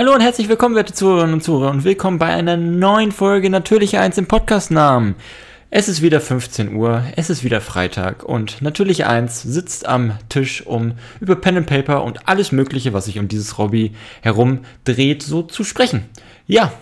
[0.00, 4.00] Hallo und herzlich willkommen, werte Zuhörerinnen und Zuhörer, und willkommen bei einer neuen Folge Natürliche
[4.00, 5.14] Eins im Podcast-Namen.
[5.68, 10.66] Es ist wieder 15 Uhr, es ist wieder Freitag und Natürliche Eins sitzt am Tisch,
[10.66, 13.92] um über Pen and Paper und alles Mögliche, was sich um dieses Hobby
[14.22, 16.06] herum dreht, so zu sprechen.
[16.46, 16.72] Ja,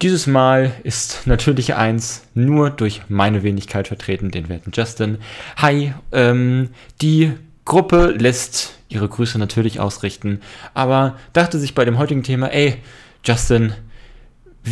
[0.00, 5.18] dieses Mal ist Natürliche Eins nur durch meine Wenigkeit vertreten, den werten Justin.
[5.56, 6.68] Hi, ähm,
[7.02, 7.32] die
[7.64, 10.40] Gruppe lässt ihre Grüße natürlich ausrichten,
[10.74, 12.76] aber dachte sich bei dem heutigen Thema, ey,
[13.24, 13.74] Justin,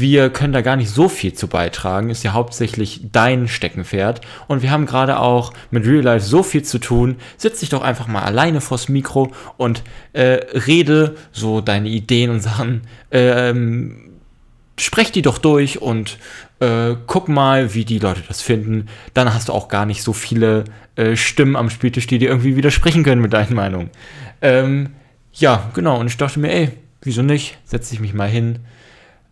[0.00, 4.20] wir können da gar nicht so viel zu beitragen, ist ja hauptsächlich dein Steckenpferd.
[4.46, 7.82] Und wir haben gerade auch mit Real Life so viel zu tun, setz dich doch
[7.82, 14.05] einfach mal alleine vors Mikro und äh, rede so deine Ideen und Sachen, ähm,
[14.78, 16.18] sprech die doch durch und
[16.60, 18.88] äh, guck mal, wie die Leute das finden.
[19.14, 20.64] Dann hast du auch gar nicht so viele
[20.96, 23.90] äh, Stimmen am Spieltisch, die dir irgendwie widersprechen können mit deinen Meinungen.
[24.42, 24.90] Ähm,
[25.32, 25.98] ja, genau.
[25.98, 26.70] Und ich dachte mir, ey,
[27.02, 27.58] wieso nicht?
[27.64, 28.60] Setze ich mich mal hin,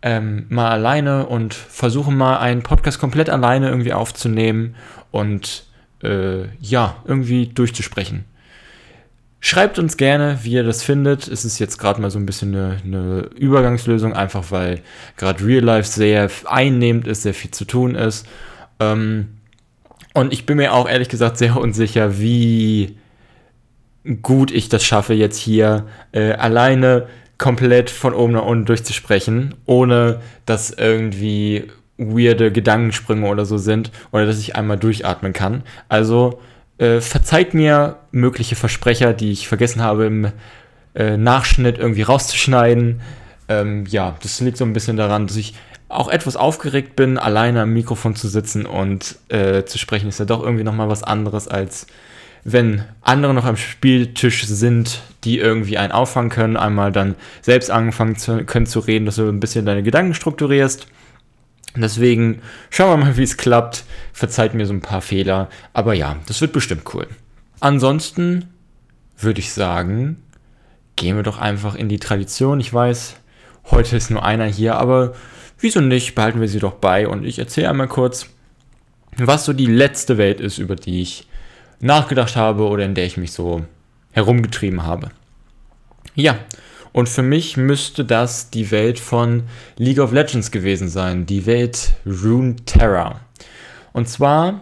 [0.01, 4.75] ähm, mal alleine und versuche mal einen Podcast komplett alleine irgendwie aufzunehmen
[5.11, 5.65] und
[6.03, 8.25] äh, ja, irgendwie durchzusprechen.
[9.47, 11.27] Schreibt uns gerne, wie ihr das findet.
[11.27, 14.81] Es ist jetzt gerade mal so ein bisschen eine, eine Übergangslösung, einfach weil
[15.17, 18.25] gerade Real Life sehr einnehmend ist, sehr viel zu tun ist.
[18.79, 19.37] Ähm,
[20.15, 22.97] und ich bin mir auch ehrlich gesagt sehr unsicher, wie
[24.23, 27.05] gut ich das schaffe, jetzt hier äh, alleine
[27.37, 31.67] komplett von oben nach unten durchzusprechen, ohne dass irgendwie
[31.99, 35.61] weirde Gedankensprünge oder so sind oder dass ich einmal durchatmen kann.
[35.87, 36.39] Also
[36.77, 40.31] äh, verzeiht mir mögliche Versprecher, die ich vergessen habe im
[40.93, 43.01] äh, Nachschnitt irgendwie rauszuschneiden.
[43.47, 45.53] Ähm, ja, das liegt so ein bisschen daran, dass ich
[45.87, 50.25] auch etwas aufgeregt bin, alleine am Mikrofon zu sitzen und äh, zu sprechen, ist ja
[50.25, 51.87] doch irgendwie nochmal was anderes, als
[52.43, 58.17] wenn andere noch am Spieltisch sind, die irgendwie einen auffangen können, einmal dann selbst anfangen
[58.17, 60.87] zu, können zu reden, dass du ein bisschen deine Gedanken strukturierst
[61.75, 63.83] Deswegen schauen wir mal, wie es klappt.
[64.13, 65.49] Verzeiht mir so ein paar Fehler.
[65.73, 67.07] Aber ja, das wird bestimmt cool.
[67.59, 68.49] Ansonsten
[69.17, 70.21] würde ich sagen,
[70.95, 72.59] gehen wir doch einfach in die Tradition.
[72.59, 73.15] Ich weiß,
[73.71, 75.13] heute ist nur einer hier, aber
[75.59, 76.15] wieso nicht?
[76.15, 78.27] Behalten wir sie doch bei und ich erzähle einmal kurz,
[79.17, 81.27] was so die letzte Welt ist, über die ich
[81.79, 83.65] nachgedacht habe oder in der ich mich so
[84.11, 85.11] herumgetrieben habe.
[86.15, 86.37] Ja,
[86.95, 89.43] und für mich müsste das die Welt von
[89.75, 93.19] League of Legends gewesen sein, die Welt Runeterra.
[93.91, 94.61] Und zwar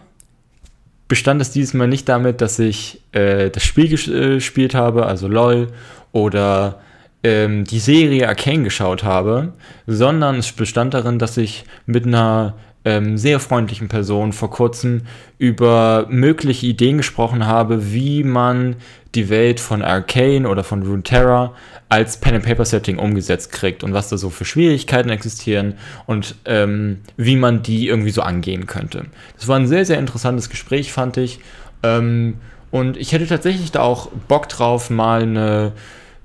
[1.08, 5.28] bestand es dieses Mal nicht damit, dass ich äh, das Spiel äh, gespielt habe, also
[5.28, 5.68] LOL,
[6.12, 6.82] oder
[7.22, 9.54] ähm, die Serie Arcane geschaut habe,
[9.86, 12.56] sondern es bestand darin, dass ich mit einer
[12.86, 15.04] ähm, sehr freundlichen Person vor kurzem
[15.38, 18.76] über mögliche Ideen gesprochen habe, wie man
[19.16, 21.54] die Welt von Arcane oder von Runeterra
[21.88, 25.76] als Pen-and-Paper-Setting umgesetzt kriegt und was da so für Schwierigkeiten existieren
[26.08, 29.06] und ähm, wie man die irgendwie so angehen könnte.
[29.38, 31.40] Das war ein sehr, sehr interessantes Gespräch, fand ich.
[31.84, 32.36] Ähm,
[32.72, 35.74] und ich hätte tatsächlich da auch Bock drauf, mal eine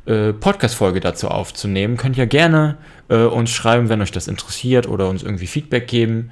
[0.09, 1.97] äh, Podcast-Folge dazu aufzunehmen.
[1.97, 6.31] Könnt ihr gerne äh, uns schreiben, wenn euch das interessiert oder uns irgendwie Feedback geben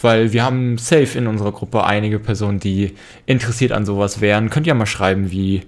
[0.00, 2.94] weil wir haben safe in unserer Gruppe einige Personen, die
[3.26, 4.50] interessiert an sowas wären.
[4.50, 5.62] Könnt ihr mal schreiben, wie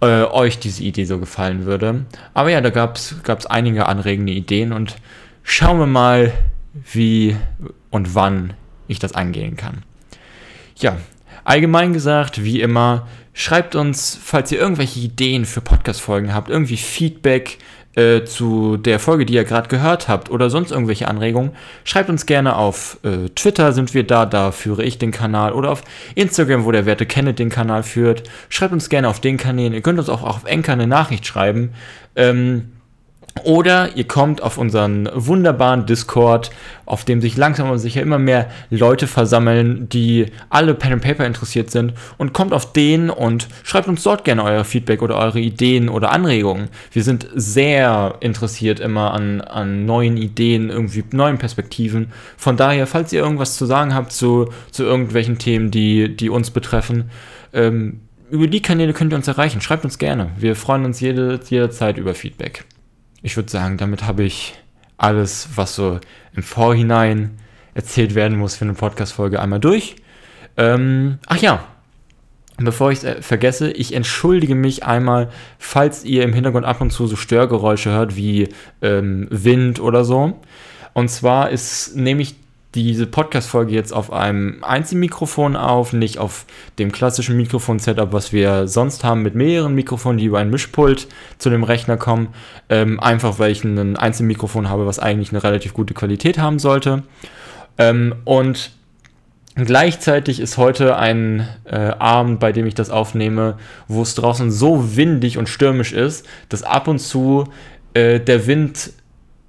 [0.00, 2.04] äh, euch diese Idee so gefallen würde.
[2.32, 4.96] Aber ja, da gab es einige anregende Ideen und
[5.42, 6.32] schauen wir mal,
[6.92, 7.36] wie
[7.90, 8.54] und wann
[8.88, 9.82] ich das angehen kann.
[10.76, 10.98] Ja,
[11.44, 17.58] allgemein gesagt, wie immer, schreibt uns, falls ihr irgendwelche Ideen für Podcast-Folgen habt, irgendwie Feedback,
[17.96, 21.52] äh, zu der Folge, die ihr gerade gehört habt oder sonst irgendwelche Anregungen,
[21.84, 25.70] schreibt uns gerne auf äh, Twitter sind wir da, da führe ich den Kanal oder
[25.70, 25.82] auf
[26.16, 28.24] Instagram, wo der werte Kenneth den Kanal führt.
[28.48, 29.72] Schreibt uns gerne auf den Kanälen.
[29.72, 31.72] Ihr könnt uns auch auf Enker eine Nachricht schreiben.
[32.16, 32.72] Ähm,
[33.42, 36.50] oder ihr kommt auf unseren wunderbaren Discord,
[36.86, 41.26] auf dem sich langsam aber sicher immer mehr Leute versammeln, die alle Pen and Paper
[41.26, 45.40] interessiert sind und kommt auf den und schreibt uns dort gerne euer Feedback oder eure
[45.40, 46.68] Ideen oder Anregungen.
[46.92, 52.12] Wir sind sehr interessiert immer an, an neuen Ideen, irgendwie neuen Perspektiven.
[52.36, 56.50] Von daher, falls ihr irgendwas zu sagen habt zu, zu irgendwelchen Themen, die, die uns
[56.50, 57.10] betreffen,
[57.52, 58.00] ähm,
[58.30, 59.60] über die Kanäle könnt ihr uns erreichen.
[59.60, 60.30] Schreibt uns gerne.
[60.38, 62.64] Wir freuen uns jede, jederzeit über Feedback
[63.24, 64.54] ich würde sagen, damit habe ich
[64.98, 65.98] alles, was so
[66.36, 67.38] im Vorhinein
[67.72, 69.96] erzählt werden muss für eine Podcast-Folge einmal durch.
[70.58, 71.64] Ähm, ach ja,
[72.58, 76.90] bevor ich es äh, vergesse, ich entschuldige mich einmal, falls ihr im Hintergrund ab und
[76.90, 78.50] zu so Störgeräusche hört wie
[78.82, 80.38] ähm, Wind oder so.
[80.92, 82.36] Und zwar ist nämlich
[82.74, 86.44] diese Podcast-Folge jetzt auf einem Einzelmikrofon auf, nicht auf
[86.78, 91.06] dem klassischen Mikrofon-Setup, was wir sonst haben, mit mehreren Mikrofonen, die über ein Mischpult
[91.38, 92.28] zu dem Rechner kommen.
[92.68, 97.04] Ähm, einfach weil ich ein Einzelmikrofon habe, was eigentlich eine relativ gute Qualität haben sollte.
[97.78, 98.72] Ähm, und
[99.56, 103.56] Gleichzeitig ist heute ein äh, Abend, bei dem ich das aufnehme,
[103.86, 107.44] wo es draußen so windig und stürmisch ist, dass ab und zu
[107.94, 108.90] äh, der Wind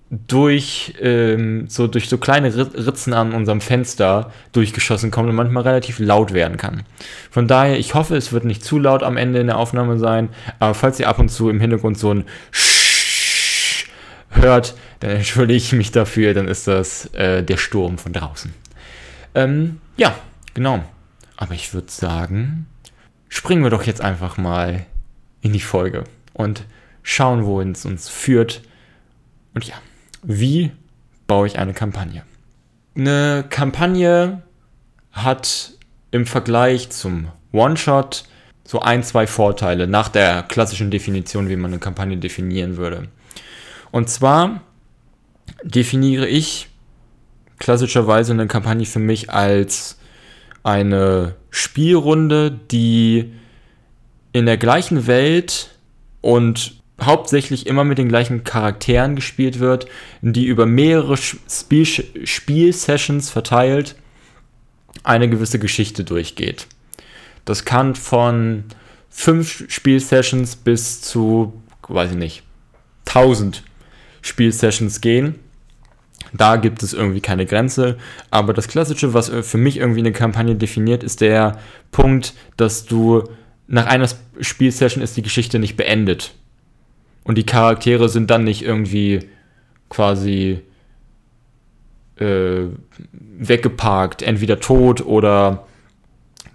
[0.10, 6.00] durch ähm, so durch so kleine Ritzen an unserem Fenster durchgeschossen kommt und manchmal relativ
[6.00, 6.84] laut werden kann.
[7.32, 10.30] Von daher, ich hoffe, es wird nicht zu laut am Ende in der Aufnahme sein,
[10.60, 13.88] aber falls ihr ab und zu im Hintergrund so ein Sch
[14.30, 18.54] hört, dann entschuldige ich mich dafür, dann ist das äh, der Sturm von draußen.
[19.34, 20.16] Ähm, ja,
[20.54, 20.84] genau.
[21.38, 22.68] Aber ich würde sagen,
[23.28, 24.86] springen wir doch jetzt einfach mal
[25.42, 26.04] in die Folge
[26.34, 26.64] und
[27.04, 28.62] schauen, wohin es uns führt.
[29.54, 29.76] Und ja,
[30.26, 30.72] wie
[31.28, 32.24] baue ich eine Kampagne?
[32.96, 34.44] Eine Kampagne
[35.12, 35.74] hat
[36.12, 38.26] im Vergleich zum One-Shot
[38.64, 43.08] so ein, zwei Vorteile nach der klassischen Definition, wie man eine Kampagne definieren würde.
[43.92, 44.62] Und zwar
[45.64, 46.68] definiere ich
[47.60, 49.98] klassischerweise eine Kampagne für mich als
[50.64, 53.34] eine Spielrunde, die
[54.32, 55.70] in der gleichen Welt
[56.22, 59.88] und hauptsächlich immer mit den gleichen Charakteren gespielt wird,
[60.22, 63.96] die über mehrere Spiel Spielsessions verteilt
[65.04, 66.68] eine gewisse Geschichte durchgeht.
[67.44, 68.64] Das kann von
[69.10, 71.54] fünf Spielsessions bis zu,
[71.88, 72.44] weiß ich nicht,
[73.08, 73.64] 1000
[74.22, 75.36] Spielsessions gehen.
[76.34, 77.98] Da gibt es irgendwie keine Grenze.
[78.32, 81.60] Aber das Klassische, was für mich irgendwie eine Kampagne definiert, ist der
[81.92, 83.24] Punkt, dass du
[83.68, 84.10] nach einer
[84.42, 86.34] Spielsession ist die Geschichte nicht beendet.
[87.26, 89.20] Und die Charaktere sind dann nicht irgendwie
[89.90, 90.62] quasi
[92.18, 92.66] äh,
[93.12, 95.68] weggeparkt, entweder tot oder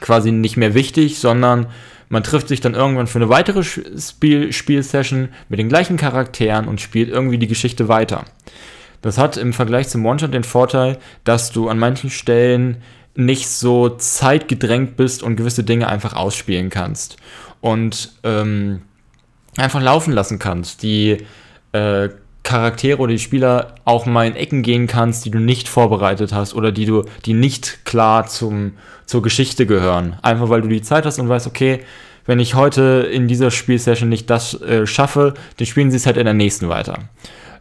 [0.01, 1.67] quasi nicht mehr wichtig, sondern
[2.09, 6.81] man trifft sich dann irgendwann für eine weitere Spiel Spielsession mit den gleichen Charakteren und
[6.81, 8.25] spielt irgendwie die Geschichte weiter.
[9.03, 12.79] Das hat im Vergleich zum One-Shot den Vorteil, dass du an manchen Stellen
[13.15, 17.17] nicht so zeitgedrängt bist und gewisse Dinge einfach ausspielen kannst.
[17.61, 18.83] Und ähm,
[19.57, 20.83] einfach laufen lassen kannst.
[20.83, 21.19] Die
[21.73, 22.09] äh,
[22.43, 26.55] Charaktere oder die Spieler auch mal in Ecken gehen kannst, die du nicht vorbereitet hast
[26.55, 28.73] oder die du, die nicht klar zum,
[29.07, 30.17] zur Geschichte gehören.
[30.23, 31.81] Einfach weil du die Zeit hast und weißt, okay,
[32.27, 36.17] wenn ich heute in dieser Spielsession nicht das äh, schaffe, dann spielen sie es halt
[36.17, 36.99] in der nächsten weiter.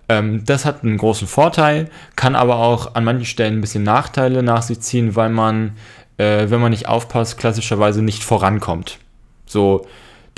[0.08, 4.44] Ähm, das hat einen großen Vorteil, kann aber auch an manchen Stellen ein bisschen Nachteile
[4.44, 5.74] nach sich ziehen, weil man,
[6.18, 8.98] äh, wenn man nicht aufpasst, klassischerweise nicht vorankommt.
[9.46, 9.88] So,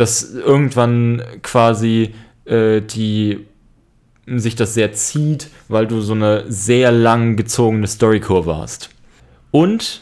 [0.02, 2.16] dass irgendwann quasi
[2.46, 3.46] äh, die
[4.26, 8.90] sich das sehr zieht, weil du so eine sehr lang gezogene Storykurve hast.
[9.52, 10.02] Und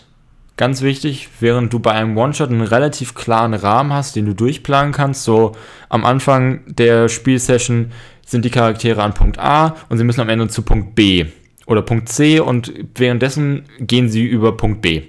[0.55, 4.93] ganz wichtig, während du bei einem One-Shot einen relativ klaren Rahmen hast, den du durchplanen
[4.93, 5.51] kannst, so
[5.89, 7.91] am Anfang der Spielsession
[8.25, 11.25] sind die Charaktere an Punkt A und sie müssen am Ende zu Punkt B
[11.65, 15.01] oder Punkt C und währenddessen gehen sie über Punkt B.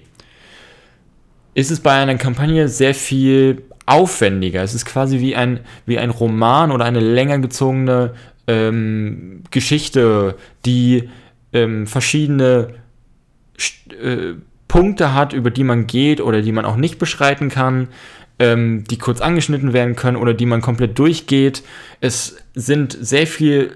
[1.54, 4.62] Ist es bei einer Kampagne sehr viel aufwendiger.
[4.62, 8.14] Es ist quasi wie ein, wie ein Roman oder eine länger gezogene
[8.46, 11.08] ähm, Geschichte, die
[11.52, 12.74] ähm, verschiedene
[14.02, 14.34] äh,
[14.68, 17.88] Punkte hat, über die man geht oder die man auch nicht beschreiten kann
[18.40, 21.62] ähm, die kurz angeschnitten werden können oder die man komplett durchgeht.
[22.00, 23.70] Es sind sehr viel,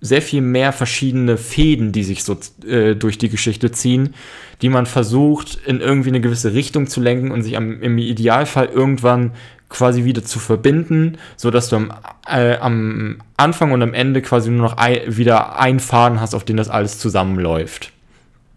[0.00, 4.14] sehr viel mehr verschiedene Fäden, die sich so äh, durch die Geschichte ziehen,
[4.62, 8.66] die man versucht in irgendwie eine gewisse Richtung zu lenken und sich am, im Idealfall
[8.66, 9.32] irgendwann
[9.74, 11.92] quasi wieder zu verbinden, so dass du am,
[12.28, 16.44] äh, am Anfang und am Ende quasi nur noch ein, wieder einen Faden hast, auf
[16.44, 17.92] den das alles zusammenläuft.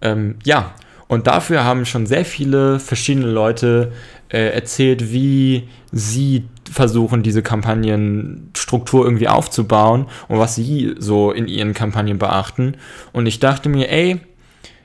[0.01, 0.75] Ähm, ja,
[1.07, 3.93] und dafür haben schon sehr viele verschiedene Leute
[4.29, 11.74] äh, erzählt, wie sie versuchen, diese Kampagnenstruktur irgendwie aufzubauen und was sie so in ihren
[11.74, 12.75] Kampagnen beachten.
[13.12, 14.19] Und ich dachte mir, ey,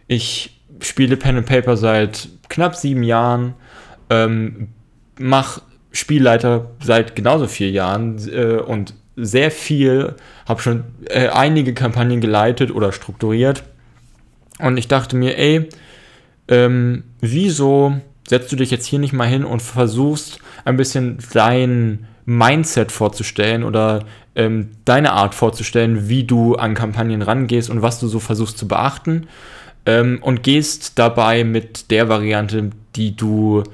[0.06, 3.54] ich spiele Pen and Paper seit knapp sieben Jahren,
[4.10, 4.68] ähm,
[5.18, 5.60] mach
[5.92, 10.14] Spielleiter seit genauso vier Jahren äh, und sehr viel,
[10.46, 13.62] habe schon äh, einige Kampagnen geleitet oder strukturiert.
[14.58, 15.68] Und ich dachte mir, ey,
[16.49, 22.06] ähm, wieso setzt du dich jetzt hier nicht mal hin und versuchst ein bisschen dein
[22.25, 28.06] Mindset vorzustellen oder ähm, deine Art vorzustellen, wie du an Kampagnen rangehst und was du
[28.08, 29.26] so versuchst zu beachten
[29.87, 33.64] ähm, und gehst dabei mit der Variante, die du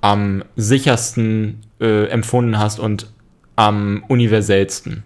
[0.00, 3.12] am sichersten äh, empfunden hast und
[3.56, 5.02] am universellsten.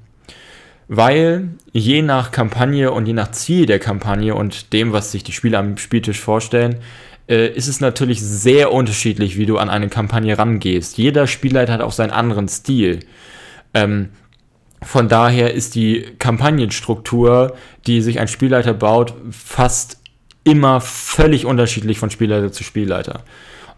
[0.94, 5.32] weil je nach Kampagne und je nach Ziel der Kampagne und dem, was sich die
[5.32, 6.76] Spieler am Spieltisch vorstellen,
[7.28, 10.98] äh, ist es natürlich sehr unterschiedlich, wie du an eine Kampagne rangehst.
[10.98, 13.00] Jeder Spielleiter hat auch seinen anderen Stil.
[13.72, 14.10] Ähm,
[14.82, 17.56] von daher ist die Kampagnenstruktur,
[17.86, 19.98] die sich ein Spielleiter baut, fast
[20.44, 23.24] immer völlig unterschiedlich von Spielleiter zu Spielleiter.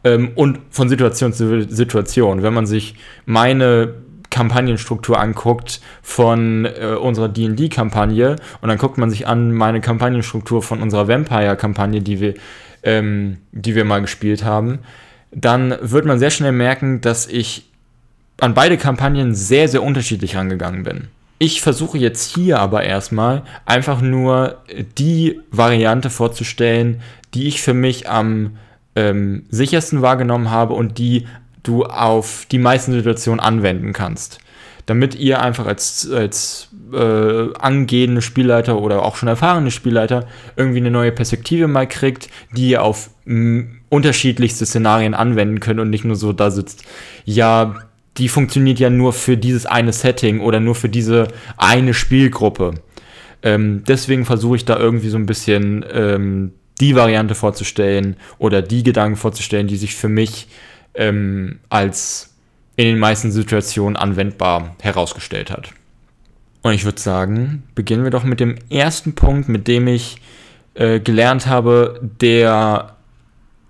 [0.04, 2.42] Ähm, und von Situation zu Situation.
[2.42, 2.94] Wenn man sich
[3.26, 3.94] meine
[4.30, 10.82] Kampagnenstruktur anguckt von äh, unserer D&D-Kampagne und dann guckt man sich an meine Kampagnenstruktur von
[10.82, 12.34] unserer Vampire-Kampagne, die wir,
[12.82, 14.80] ähm, die wir mal gespielt haben,
[15.30, 17.70] dann wird man sehr schnell merken, dass ich
[18.40, 21.08] an beide Kampagnen sehr, sehr unterschiedlich rangegangen bin.
[21.38, 24.62] Ich versuche jetzt hier aber erstmal einfach nur
[24.98, 27.02] die Variante vorzustellen,
[27.34, 28.56] die ich für mich am
[28.96, 31.26] ähm, sichersten wahrgenommen habe und die
[31.62, 34.38] du auf die meisten Situationen anwenden kannst.
[34.86, 40.90] Damit ihr einfach als, als äh, angehende Spielleiter oder auch schon erfahrene Spielleiter irgendwie eine
[40.90, 43.10] neue Perspektive mal kriegt, die ihr auf
[43.88, 46.84] unterschiedlichste Szenarien anwenden könnt und nicht nur so da sitzt,
[47.24, 47.74] ja,
[48.18, 52.74] die funktioniert ja nur für dieses eine Setting oder nur für diese eine Spielgruppe.
[53.42, 58.82] Ähm, deswegen versuche ich da irgendwie so ein bisschen ähm, die Variante vorzustellen oder die
[58.82, 60.48] Gedanken vorzustellen, die sich für mich
[60.94, 62.34] ähm, als
[62.76, 65.70] in den meisten Situationen anwendbar herausgestellt hat.
[66.62, 70.16] Und ich würde sagen, beginnen wir doch mit dem ersten Punkt, mit dem ich
[70.74, 72.96] äh, gelernt habe, der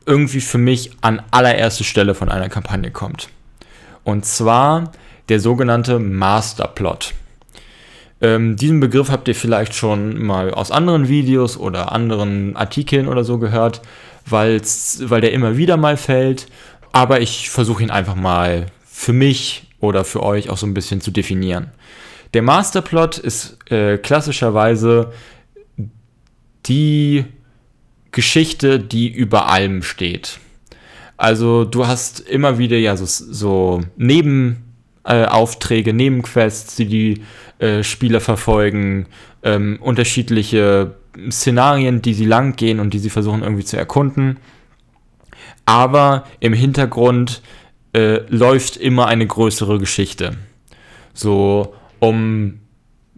[0.07, 3.29] irgendwie für mich an allererste Stelle von einer Kampagne kommt.
[4.05, 4.93] Und zwar
[5.29, 7.15] der sogenannte Masterplot.
[8.25, 13.23] Ähm, diesen Begriff habt ihr vielleicht schon mal aus anderen Videos oder anderen Artikeln oder
[13.23, 13.83] so gehört,
[14.25, 16.47] weil's, weil der immer wieder mal fällt.
[16.91, 21.03] Aber ich versuche ihn einfach mal für mich oder für euch auch so ein bisschen
[21.03, 21.73] zu definieren.
[22.33, 25.13] Der Masterplot ist äh, klassischerweise
[26.65, 27.27] die
[28.11, 30.39] Geschichte, die über allem steht.
[31.19, 37.23] Also du hast immer wieder ja so, so Nebenaufträge, äh, Nebenquests, die die
[37.59, 39.07] äh, Spieler verfolgen,
[39.43, 40.95] ähm, unterschiedliche
[41.31, 44.39] Szenarien, die sie lang gehen und die sie versuchen irgendwie zu erkunden.
[45.67, 47.43] Aber im Hintergrund
[47.95, 50.37] äh, läuft immer eine größere Geschichte.
[51.13, 52.61] So um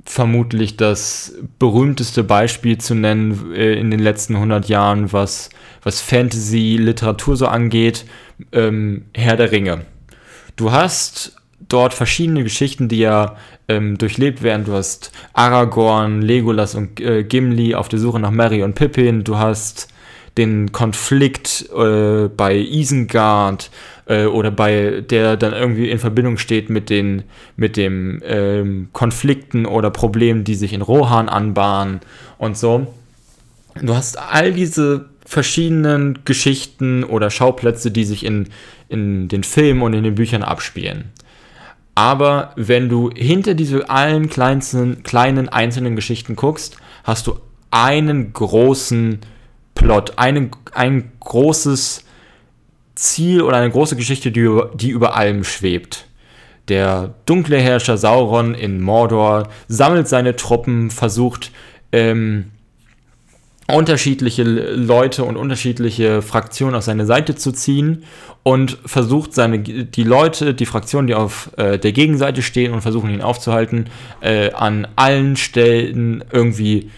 [0.04, 5.50] vermutlich das berühmteste Beispiel zu nennen äh, in den letzten 100 Jahren, was,
[5.82, 8.04] was Fantasy-Literatur so angeht,
[8.52, 9.86] ähm, Herr der Ringe.
[10.54, 11.36] Du hast
[11.68, 13.36] dort verschiedene Geschichten, die ja
[13.68, 14.64] ähm, durchlebt werden.
[14.64, 19.24] Du hast Aragorn, Legolas und äh, Gimli auf der Suche nach Merry und Pippin.
[19.24, 19.88] Du hast
[20.36, 23.70] den Konflikt äh, bei Isengard
[24.06, 27.22] äh, oder bei der dann irgendwie in Verbindung steht mit den
[27.56, 32.00] mit dem ähm, Konflikten oder Problemen, die sich in Rohan anbahnen
[32.38, 32.86] und so.
[33.80, 38.48] Du hast all diese verschiedenen Geschichten oder Schauplätze, die sich in,
[38.88, 41.10] in den Filmen und in den Büchern abspielen.
[41.96, 49.20] Aber wenn du hinter diese allen kleinsten, kleinen einzelnen Geschichten guckst, hast du einen großen
[49.74, 52.04] Plot, einen, ein großes
[52.94, 56.06] Ziel oder eine große Geschichte, die, die über allem schwebt.
[56.68, 61.50] Der dunkle Herrscher Sauron in Mordor sammelt seine Truppen, versucht
[61.92, 62.50] ähm,
[63.68, 68.04] unterschiedliche Leute und unterschiedliche Fraktionen auf seine Seite zu ziehen
[68.42, 73.10] und versucht seine die Leute, die Fraktionen, die auf äh, der Gegenseite stehen und versuchen
[73.10, 76.90] ihn aufzuhalten, äh, an allen Stellen irgendwie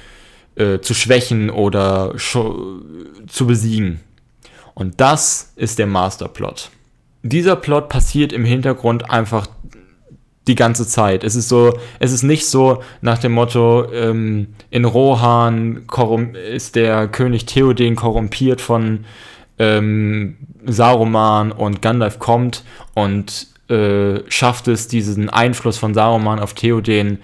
[0.57, 4.01] äh, zu schwächen oder zu besiegen.
[4.75, 6.71] Und das ist der Masterplot.
[7.23, 9.49] Dieser Plot passiert im Hintergrund einfach
[10.49, 11.23] die ganze Zeit.
[11.23, 15.87] Es ist so, es ist nicht so nach dem Motto, ähm, in Rohan
[16.53, 19.05] ist der König Theoden korrumpiert von
[19.59, 22.65] ähm, Saruman und Gandalf kommt
[22.95, 27.19] und äh, schafft es, diesen Einfluss von Saruman auf Theoden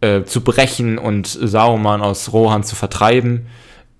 [0.00, 3.46] äh, zu brechen und Saruman aus Rohan zu vertreiben.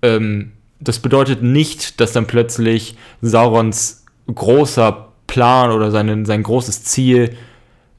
[0.01, 7.35] Ähm, das bedeutet nicht, dass dann plötzlich Saurons großer Plan oder seine, sein großes Ziel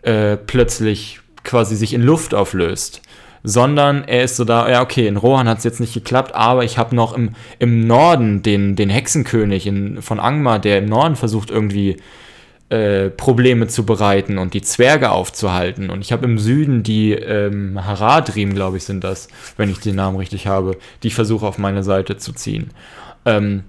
[0.03, 3.03] äh, plötzlich quasi sich in Luft auflöst.
[3.43, 6.63] Sondern er ist so da, ja, okay, in Rohan hat es jetzt nicht geklappt, aber
[6.63, 11.17] ich habe noch im, im Norden den, den Hexenkönig in, von Angmar, der im Norden
[11.17, 11.97] versucht irgendwie
[12.71, 15.91] äh, Probleme zu bereiten und die Zwerge aufzuhalten.
[15.91, 19.97] Und ich habe im Süden die ähm, Haradrim, glaube ich, sind das, wenn ich den
[19.97, 22.71] Namen richtig habe, die versuche auf meine Seite zu ziehen.
[23.25, 23.65] Ähm,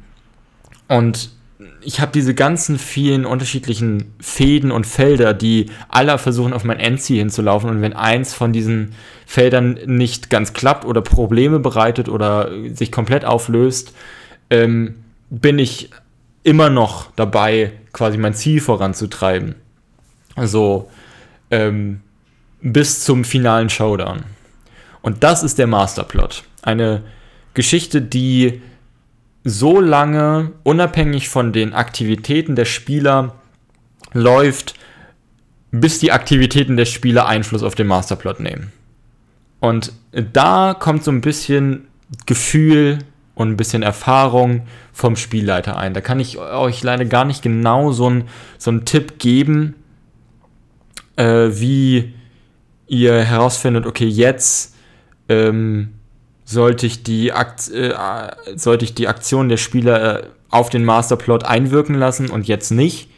[0.87, 1.31] und
[1.81, 7.19] ich habe diese ganzen vielen unterschiedlichen Fäden und Felder, die alle versuchen, auf mein Endziel
[7.19, 7.69] hinzulaufen.
[7.69, 8.93] Und wenn eins von diesen
[9.25, 13.93] Feldern nicht ganz klappt oder Probleme bereitet oder sich komplett auflöst,
[14.49, 14.95] ähm,
[15.29, 15.89] bin ich
[16.43, 19.55] immer noch dabei, quasi mein Ziel voranzutreiben.
[20.35, 20.89] Also
[21.49, 22.01] ähm,
[22.61, 24.23] bis zum finalen Showdown.
[25.01, 26.43] Und das ist der Masterplot.
[26.61, 27.03] Eine
[27.53, 28.61] Geschichte, die
[29.43, 33.35] so lange unabhängig von den Aktivitäten der Spieler
[34.13, 34.75] läuft,
[35.71, 38.71] bis die Aktivitäten der Spieler Einfluss auf den Masterplot nehmen.
[39.59, 41.87] Und da kommt so ein bisschen
[42.25, 42.99] Gefühl
[43.35, 45.93] und ein bisschen Erfahrung vom Spielleiter ein.
[45.93, 48.25] Da kann ich euch leider gar nicht genau so, ein,
[48.57, 49.75] so einen Tipp geben,
[51.15, 52.13] äh, wie
[52.87, 54.75] ihr herausfindet, okay, jetzt
[55.29, 55.93] ähm,
[56.51, 57.93] sollte ich die, Akt, äh,
[58.55, 63.09] sollte ich die Aktion der Spieler äh, auf den Masterplot einwirken lassen und jetzt nicht.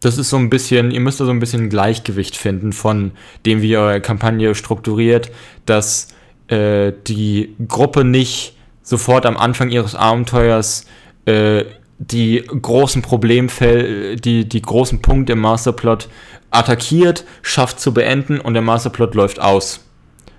[0.00, 3.12] Das ist so ein bisschen, ihr müsst da so ein bisschen ein Gleichgewicht finden von
[3.46, 5.30] dem, wie eure Kampagne strukturiert,
[5.64, 6.08] dass
[6.48, 10.86] äh, die Gruppe nicht sofort am Anfang ihres Abenteuers
[11.24, 11.64] äh,
[11.98, 16.08] die großen Problemfälle, die, die großen Punkte im Masterplot
[16.50, 19.80] attackiert, schafft zu beenden und der Masterplot läuft aus.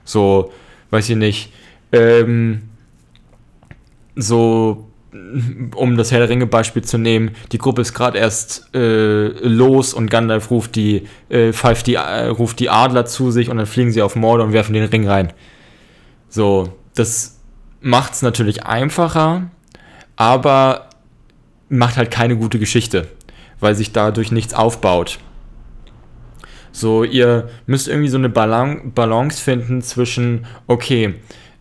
[0.05, 0.51] So,
[0.91, 1.51] weiß ich nicht,
[1.91, 2.63] ähm,
[4.15, 4.87] so,
[5.75, 9.93] um das Herr der Ringe Beispiel zu nehmen, die Gruppe ist gerade erst äh, los
[9.93, 13.65] und Gandalf ruft die, äh, pfeift die, äh, ruft die Adler zu sich und dann
[13.65, 15.33] fliegen sie auf Morde und werfen den Ring rein.
[16.29, 17.39] So, das
[17.81, 19.49] macht es natürlich einfacher,
[20.15, 20.89] aber
[21.69, 23.07] macht halt keine gute Geschichte,
[23.59, 25.19] weil sich dadurch nichts aufbaut.
[26.71, 31.15] So, ihr müsst irgendwie so eine Balance finden zwischen, okay,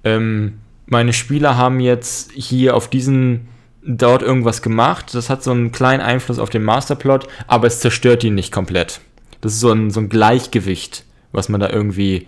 [0.04, 3.48] ähm, meine Spieler haben jetzt hier auf diesen
[3.86, 5.14] dort irgendwas gemacht.
[5.14, 9.00] Das hat so einen kleinen Einfluss auf den Masterplot, aber es zerstört ihn nicht komplett.
[9.40, 12.26] Das ist so ein, so ein Gleichgewicht, was man da irgendwie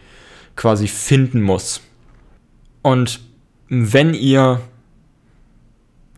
[0.56, 1.80] quasi finden muss.
[2.82, 3.20] Und
[3.68, 4.60] wenn ihr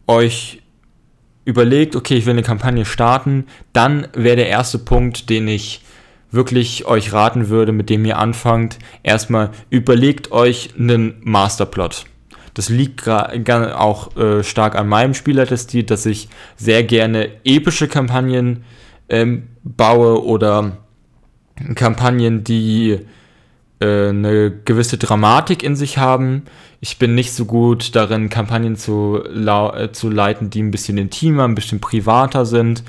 [0.07, 0.63] euch
[1.45, 5.83] überlegt, okay, ich will eine Kampagne starten, dann wäre der erste Punkt, den ich
[6.31, 12.05] wirklich euch raten würde, mit dem ihr anfangt, erstmal überlegt euch einen Masterplot.
[12.55, 18.65] Das liegt auch äh, stark an meinem Spielertestil, dass ich sehr gerne epische Kampagnen
[19.09, 20.79] ähm, baue oder
[21.75, 22.99] Kampagnen, die
[23.81, 26.43] äh, eine gewisse Dramatik in sich haben.
[26.81, 31.45] Ich bin nicht so gut darin, Kampagnen zu, äh, zu leiten, die ein bisschen intimer,
[31.45, 32.83] ein bisschen privater sind.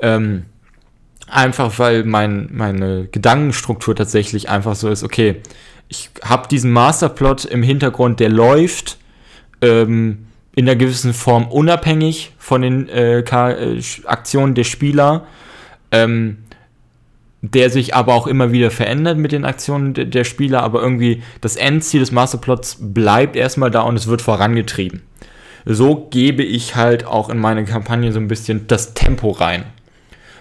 [0.00, 0.44] Ähm,
[1.30, 5.42] Einfach weil mein, meine Gedankenstruktur tatsächlich einfach so ist, okay,
[5.88, 8.98] ich habe diesen Masterplot im Hintergrund, der läuft
[9.62, 15.26] ähm, in einer gewissen Form unabhängig von den äh, äh, Aktionen der Spieler,
[15.92, 16.38] ähm,
[17.42, 21.22] der sich aber auch immer wieder verändert mit den Aktionen de der Spieler, aber irgendwie
[21.40, 25.02] das Endziel des Masterplots bleibt erstmal da und es wird vorangetrieben.
[25.64, 29.64] So gebe ich halt auch in meine Kampagne so ein bisschen das Tempo rein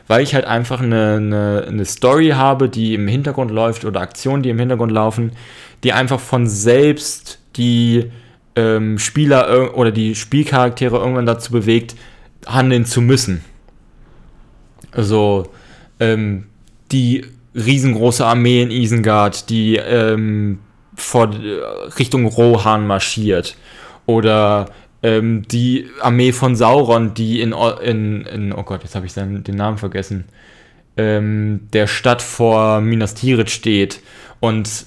[0.08, 4.43] weil ich halt einfach eine, eine, eine Story habe, die im Hintergrund läuft oder Aktionen,
[4.43, 5.32] die im Hintergrund laufen,
[5.84, 8.12] die einfach von selbst die
[8.56, 11.96] ähm, Spieler oder die Spielcharaktere irgendwann dazu bewegt,
[12.46, 13.43] handeln zu müssen.
[14.91, 15.52] Also
[16.00, 16.46] ähm,
[16.91, 20.60] die riesengroße Armee in Isengard, die ähm,
[20.96, 21.30] vor
[22.00, 23.56] Richtung Rohan marschiert.
[24.06, 24.67] Oder
[25.03, 29.43] ähm, die Armee von Sauron, die in, in, in oh Gott, jetzt habe ich seinen,
[29.43, 30.25] den Namen vergessen,
[30.97, 34.01] ähm, der Stadt vor Minas Tirith steht
[34.39, 34.86] und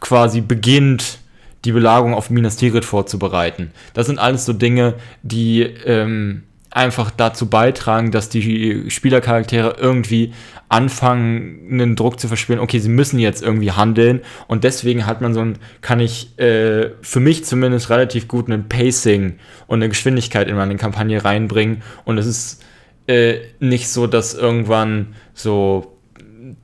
[0.00, 1.18] quasi beginnt,
[1.64, 3.72] die Belagerung auf Minas Tirith vorzubereiten.
[3.94, 10.32] Das sind alles so Dinge, die ähm, einfach dazu beitragen, dass die Spielercharaktere irgendwie
[10.68, 14.20] anfangen, einen Druck zu verspüren, okay, sie müssen jetzt irgendwie handeln.
[14.48, 18.68] Und deswegen hat man so ein, kann ich äh, für mich zumindest relativ gut einen
[18.68, 21.82] Pacing und eine Geschwindigkeit in meine Kampagne reinbringen.
[22.04, 22.64] Und es ist
[23.06, 25.96] äh, nicht so, dass irgendwann so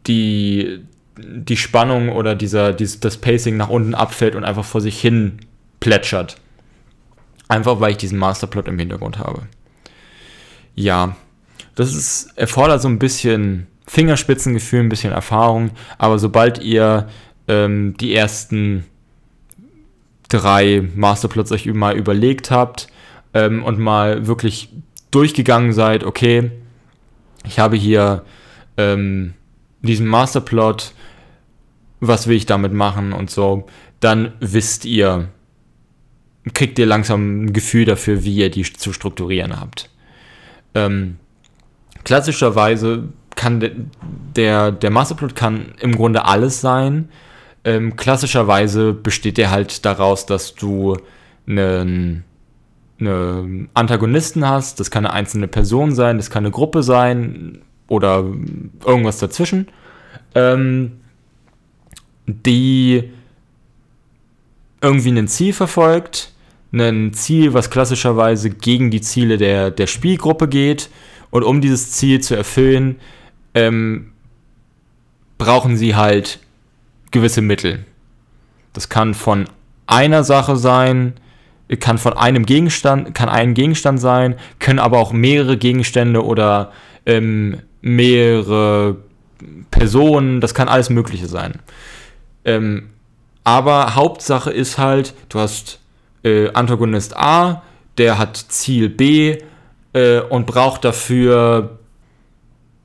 [0.06, 0.80] die,
[1.16, 5.38] die Spannung oder dieser, dieses, das Pacing nach unten abfällt und einfach vor sich hin
[5.80, 6.36] plätschert.
[7.48, 9.42] Einfach weil ich diesen Masterplot im Hintergrund habe
[10.74, 11.16] ja,
[11.74, 17.08] das ist, erfordert so ein bisschen Fingerspitzengefühl, ein bisschen Erfahrung, aber sobald ihr
[17.48, 18.84] ähm, die ersten
[20.28, 22.88] drei Masterplots euch mal überlegt habt
[23.34, 24.70] ähm, und mal wirklich
[25.10, 26.50] durchgegangen seid, okay,
[27.46, 28.24] ich habe hier
[28.76, 29.34] ähm,
[29.82, 30.92] diesen Masterplot,
[32.00, 33.66] was will ich damit machen und so,
[34.00, 35.28] dann wisst ihr,
[36.52, 39.90] kriegt ihr langsam ein Gefühl dafür, wie ihr die zu strukturieren habt.
[40.74, 41.16] Ähm,
[42.04, 43.72] klassischerweise kann de,
[44.36, 47.08] der, der Masterplot kann im Grunde alles sein.
[47.64, 50.96] Ähm, klassischerweise besteht der halt daraus, dass du
[51.46, 52.24] einen,
[53.00, 54.80] einen Antagonisten hast.
[54.80, 58.24] Das kann eine einzelne Person sein, das kann eine Gruppe sein oder
[58.84, 59.68] irgendwas dazwischen.
[60.34, 61.00] Ähm,
[62.26, 63.10] die
[64.80, 66.33] irgendwie ein Ziel verfolgt.
[66.80, 70.90] Ein Ziel, was klassischerweise gegen die Ziele der, der Spielgruppe geht.
[71.30, 72.96] Und um dieses Ziel zu erfüllen,
[73.54, 74.12] ähm,
[75.38, 76.40] brauchen sie halt
[77.10, 77.84] gewisse Mittel.
[78.72, 79.46] Das kann von
[79.86, 81.14] einer Sache sein,
[81.80, 86.72] kann von einem Gegenstand, kann ein Gegenstand sein, können aber auch mehrere Gegenstände oder
[87.06, 88.96] ähm, mehrere
[89.70, 91.60] Personen, das kann alles Mögliche sein.
[92.44, 92.90] Ähm,
[93.44, 95.80] aber Hauptsache ist halt, du hast
[96.24, 97.62] äh, Antagonist A,
[97.98, 99.38] der hat Ziel B
[99.92, 101.78] äh, und braucht dafür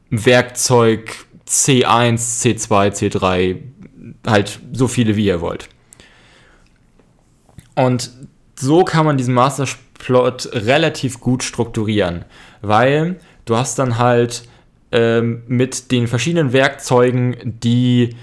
[0.10, 3.58] Werkzeug C1, C2, C3,
[4.28, 5.70] halt so viele wie ihr wollt.
[7.76, 8.12] Und
[8.56, 12.26] so kann man diesen Masterplot relativ gut strukturieren,
[12.62, 14.44] weil du hast dann halt
[14.92, 18.16] ähm, mit den verschiedenen Werkzeugen, die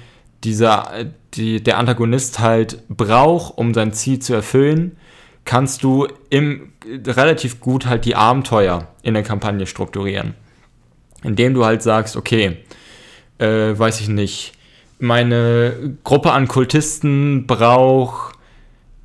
[0.44, 4.96] dieser, die der Antagonist halt braucht, um sein Ziel zu erfüllen,
[5.46, 6.72] kannst du im,
[7.06, 10.34] relativ gut halt die Abenteuer in der Kampagne strukturieren.
[11.22, 12.58] Indem du halt sagst, okay,
[13.38, 14.52] äh, weiß ich nicht,
[14.98, 18.34] meine Gruppe an Kultisten braucht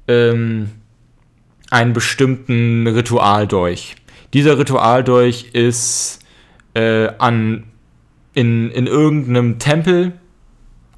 [0.07, 0.71] ähm,
[1.69, 3.95] einen bestimmten Ritualdolch.
[4.33, 6.19] Dieser Ritualdolch ist
[6.73, 7.65] äh, an,
[8.33, 10.13] in, in irgendeinem Tempel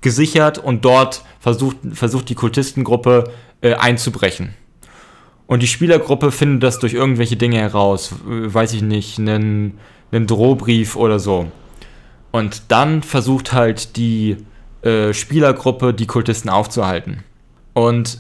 [0.02, 4.54] gesichert und dort versucht, versucht die Kultistengruppe äh, einzubrechen.
[5.54, 9.78] Und die Spielergruppe findet das durch irgendwelche Dinge heraus, weiß ich nicht, einen,
[10.12, 11.52] einen Drohbrief oder so.
[12.32, 14.38] Und dann versucht halt die
[14.82, 17.24] äh, Spielergruppe, die Kultisten aufzuhalten.
[17.74, 18.18] Und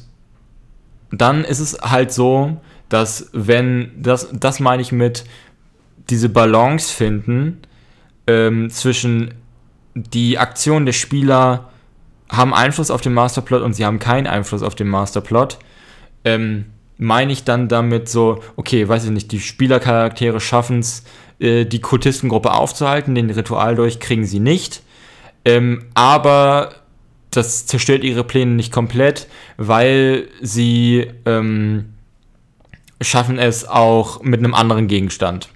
[1.09, 5.23] dann ist es halt so, dass wenn, das, das meine ich mit
[6.11, 7.63] diese Balance finden
[8.27, 9.33] ähm, zwischen
[9.95, 11.71] die Aktion der Spieler
[12.29, 15.57] haben Einfluss auf den Masterplot und sie haben keinen Einfluss auf den Masterplot,
[16.25, 16.65] ähm,
[16.97, 21.03] meine ich dann damit so, okay, weiß ich nicht, die Spielercharaktere schaffen es,
[21.39, 24.81] äh, die Kultistengruppe aufzuhalten, den Ritual durch kriegen sie nicht,
[25.45, 26.75] ähm, aber
[27.31, 29.27] das zerstört ihre Pläne nicht komplett,
[29.57, 31.93] weil sie ähm,
[33.01, 35.49] schaffen es auch mit einem anderen Gegenstand.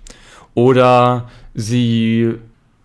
[0.54, 2.34] Oder sie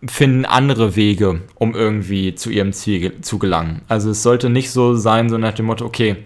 [0.06, 3.82] finden andere Wege, um irgendwie zu ihrem Ziel zu gelangen.
[3.88, 6.16] Also es sollte nicht so sein, so nach dem Motto, okay,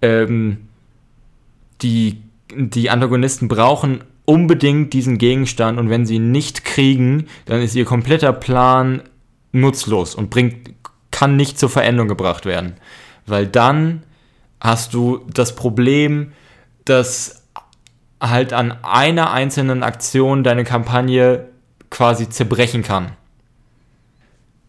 [0.00, 0.68] ähm,
[1.82, 2.22] die,
[2.54, 7.84] die Antagonisten brauchen unbedingt diesen Gegenstand und wenn sie ihn nicht kriegen, dann ist ihr
[7.84, 9.02] kompletter Plan
[9.52, 10.70] nutzlos und bringt,
[11.10, 12.74] kann nicht zur Veränderung gebracht werden.
[13.26, 14.04] Weil dann
[14.60, 16.32] hast du das Problem,
[16.84, 17.42] dass
[18.20, 21.48] halt an einer einzelnen Aktion deine Kampagne
[21.90, 23.12] quasi zerbrechen kann,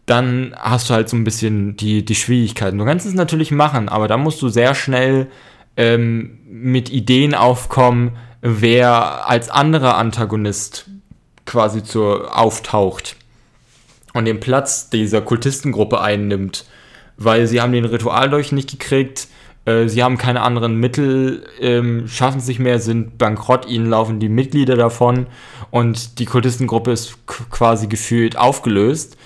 [0.06, 2.76] dann hast du halt so ein bisschen die, die Schwierigkeiten.
[2.76, 5.28] Du kannst es natürlich machen, aber da musst du sehr schnell
[5.76, 10.86] ähm, mit Ideen aufkommen, wer als anderer Antagonist
[11.46, 13.16] quasi zur, auftaucht
[14.12, 16.64] und den Platz dieser Kultistengruppe einnimmt,
[17.16, 19.28] weil sie haben den Ritualdolch nicht gekriegt,
[19.66, 24.28] äh, sie haben keine anderen Mittel, ähm, schaffen sich mehr, sind bankrott, ihnen laufen die
[24.28, 25.26] Mitglieder davon
[25.70, 29.16] und die Kultistengruppe ist quasi gefühlt aufgelöst.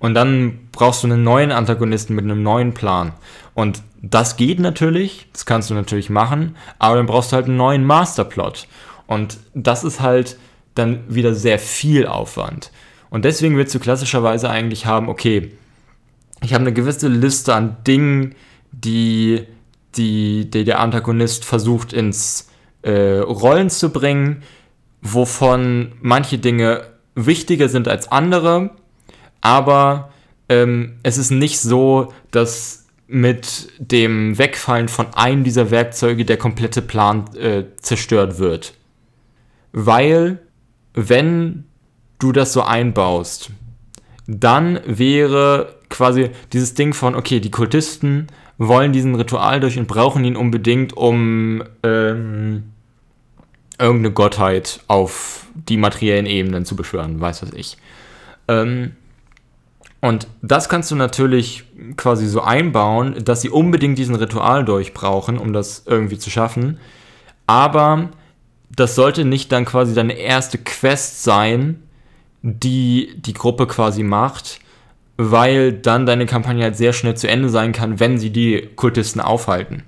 [0.00, 3.12] Und dann brauchst du einen neuen Antagonisten mit einem neuen Plan.
[3.54, 7.56] Und das geht natürlich, das kannst du natürlich machen, aber dann brauchst du halt einen
[7.56, 8.68] neuen Masterplot.
[9.06, 10.38] Und das ist halt
[10.74, 12.70] dann wieder sehr viel Aufwand.
[13.10, 15.52] Und deswegen willst du klassischerweise eigentlich haben, okay,
[16.42, 18.34] ich habe eine gewisse Liste an Dingen,
[18.70, 19.46] die
[19.96, 22.48] die, die der Antagonist versucht ins
[22.82, 24.42] äh, Rollen zu bringen,
[25.02, 26.84] wovon manche Dinge
[27.14, 28.70] wichtiger sind als andere,
[29.40, 30.12] aber
[30.48, 36.82] ähm, es ist nicht so, dass mit dem Wegfallen von einem dieser Werkzeuge der komplette
[36.82, 38.74] Plan äh, zerstört wird.
[39.72, 40.38] Weil,
[40.92, 41.64] wenn
[42.18, 43.50] du das so einbaust,
[44.26, 48.26] dann wäre quasi dieses Ding von, okay, die Kultisten
[48.58, 52.64] wollen diesen Ritual durch und brauchen ihn unbedingt, um ähm,
[53.78, 57.78] irgendeine Gottheit auf die materiellen Ebenen zu beschwören, weiß was ich.
[58.48, 58.96] Ähm,
[60.00, 61.64] und das kannst du natürlich
[61.96, 66.78] quasi so einbauen, dass sie unbedingt diesen Ritual durch brauchen, um das irgendwie zu schaffen.
[67.46, 68.10] Aber
[68.74, 71.82] das sollte nicht dann quasi deine erste Quest sein,
[72.42, 74.60] die die Gruppe quasi macht,
[75.16, 79.20] weil dann deine Kampagne halt sehr schnell zu Ende sein kann, wenn sie die Kultisten
[79.20, 79.82] aufhalten.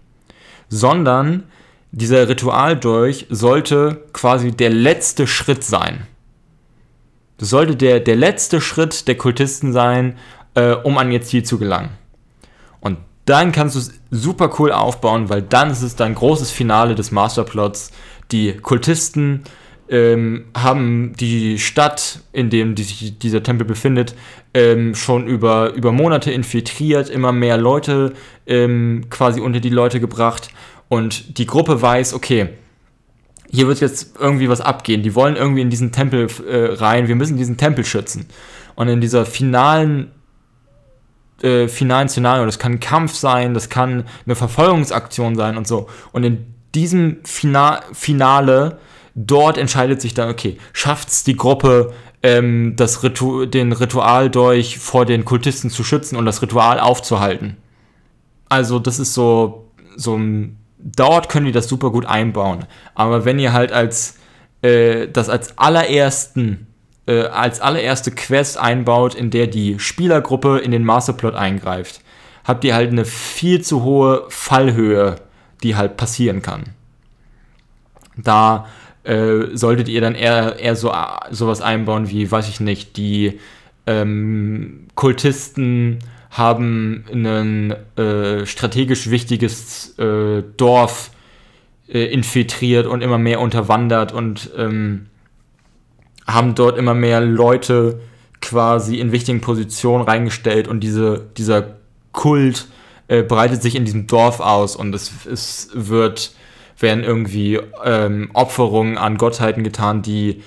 [0.69, 1.45] Sondern
[1.93, 6.07] dieser Ritualdolch sollte quasi der letzte Schritt sein.
[7.41, 10.19] Das sollte der, der letzte Schritt der Kultisten sein,
[10.55, 11.89] äh, um an ihr Ziel zu gelangen.
[12.81, 16.95] Und dann kannst du es super cool aufbauen, weil dann ist es dein großes Finale
[16.95, 17.93] des Masterplots.
[18.31, 19.45] Die Kultisten
[19.89, 24.15] ähm, haben die Stadt, in dem die sich dieser Tempel befindet,
[24.53, 28.13] ähm, schon über, über Monate infiltriert, immer mehr Leute
[28.47, 30.51] ähm, quasi unter die Leute gebracht
[30.91, 32.51] und die Gruppe weiß, okay,
[33.53, 35.03] hier wird jetzt irgendwie was abgehen.
[35.03, 37.09] Die wollen irgendwie in diesen Tempel äh, rein.
[37.09, 38.27] Wir müssen diesen Tempel schützen.
[38.77, 40.13] Und in dieser finalen,
[41.43, 45.89] äh, finalen Szenario, das kann ein Kampf sein, das kann eine Verfolgungsaktion sein und so.
[46.13, 48.79] Und in diesem Fina Finale,
[49.17, 54.79] dort entscheidet sich dann, okay, schafft es die Gruppe, ähm, das Ritu den Ritual durch
[54.79, 57.57] vor den Kultisten zu schützen und das Ritual aufzuhalten.
[58.49, 62.67] Also, das ist so, so ein dort können die das super gut einbauen.
[62.95, 64.19] Aber wenn ihr halt als
[64.63, 66.67] äh, das als allerersten
[67.07, 72.03] äh, als allererste Quest einbaut, in der die Spielergruppe in den Masterplot eingreift,
[72.45, 75.17] habt ihr halt eine viel zu hohe Fallhöhe,
[75.63, 76.65] die halt passieren kann.
[78.17, 78.67] Da
[79.05, 80.93] äh, solltet ihr dann eher, eher so
[81.31, 83.41] sowas einbauen wie, weiß ich nicht, die
[83.87, 91.11] ähm, Kultisten haben ein äh, strategisch wichtiges äh, Dorf
[91.89, 95.07] äh, infiltriert und immer mehr unterwandert und ähm,
[96.27, 98.01] haben dort immer mehr Leute
[98.41, 101.77] quasi in wichtigen Positionen reingestellt und diese, dieser
[102.13, 102.69] Kult
[103.09, 106.33] äh, breitet sich in diesem Dorf aus und es, es wird,
[106.79, 110.43] werden irgendwie ähm, Opferungen an Gottheiten getan, die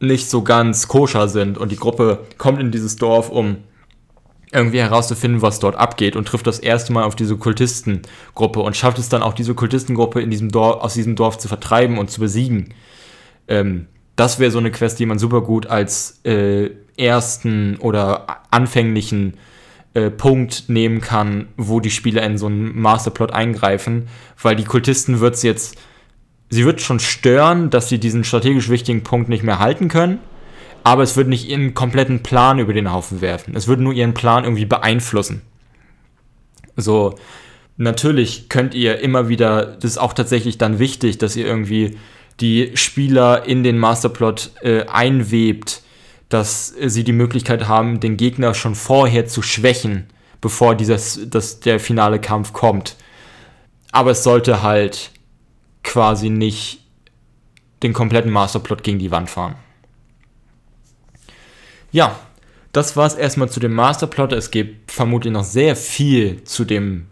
[0.00, 3.58] nicht so ganz koscher sind und die Gruppe kommt in dieses Dorf, um
[4.52, 8.98] irgendwie herauszufinden, was dort abgeht und trifft das erste Mal auf diese Kultistengruppe und schafft
[8.98, 12.20] es dann auch, diese Kultistengruppe in diesem Dorf, aus diesem Dorf zu vertreiben und zu
[12.20, 12.72] besiegen.
[13.48, 19.34] Ähm, das wäre so eine Quest, die man super gut als äh, ersten oder anfänglichen
[19.94, 24.08] äh, Punkt nehmen kann, wo die Spieler in so einen Masterplot eingreifen,
[24.40, 25.76] weil die Kultisten wird es jetzt,
[26.50, 30.20] sie wird schon stören, dass sie diesen strategisch wichtigen Punkt nicht mehr halten können
[30.86, 33.56] aber es wird nicht ihren kompletten Plan über den Haufen werfen.
[33.56, 35.42] Es würde nur ihren Plan irgendwie beeinflussen.
[36.76, 37.16] So,
[37.76, 41.98] natürlich könnt ihr immer wieder, das ist auch tatsächlich dann wichtig, dass ihr irgendwie
[42.38, 45.82] die Spieler in den Masterplot äh, einwebt,
[46.28, 50.06] dass sie die Möglichkeit haben, den Gegner schon vorher zu schwächen,
[50.40, 52.94] bevor dieses, das, der finale Kampf kommt.
[53.90, 55.10] Aber es sollte halt
[55.82, 56.78] quasi nicht
[57.82, 59.56] den kompletten Masterplot gegen die Wand fahren.
[61.92, 62.16] Ja,
[62.72, 64.32] das war es erstmal zu dem Masterplot.
[64.32, 67.06] Es gibt vermutlich noch sehr viel zu dem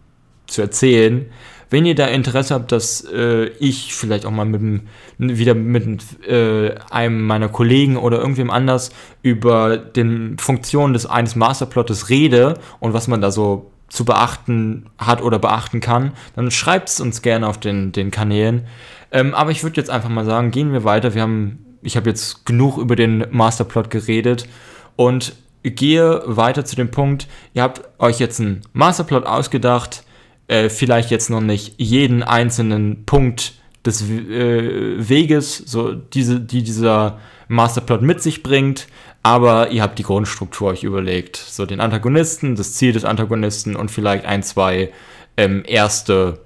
[0.47, 1.27] zu erzählen.
[1.71, 4.83] Wenn ihr da Interesse habt, dass äh, ich vielleicht auch mal mit
[5.19, 8.91] wieder mit äh, einem meiner Kollegen oder irgendwem anders
[9.23, 15.23] über den Funktionen des eines Masterplottes rede und was man da so zu beachten hat
[15.23, 18.67] oder beachten kann, dann schreibt es uns gerne auf den, den Kanälen.
[19.13, 21.15] Ähm, aber ich würde jetzt einfach mal sagen, gehen wir weiter.
[21.15, 24.49] Wir haben ich habe jetzt genug über den Masterplot geredet
[24.97, 30.05] und gehe weiter zu dem Punkt, ihr habt euch jetzt einen Masterplot ausgedacht,
[30.49, 37.19] äh, vielleicht jetzt noch nicht jeden einzelnen Punkt des äh, Weges, so diese, die dieser
[37.49, 38.87] Masterplot mit sich bringt,
[39.23, 41.37] aber ihr habt die Grundstruktur euch überlegt.
[41.37, 44.91] So den Antagonisten, das Ziel des Antagonisten und vielleicht ein, zwei
[45.37, 46.41] ähm, erste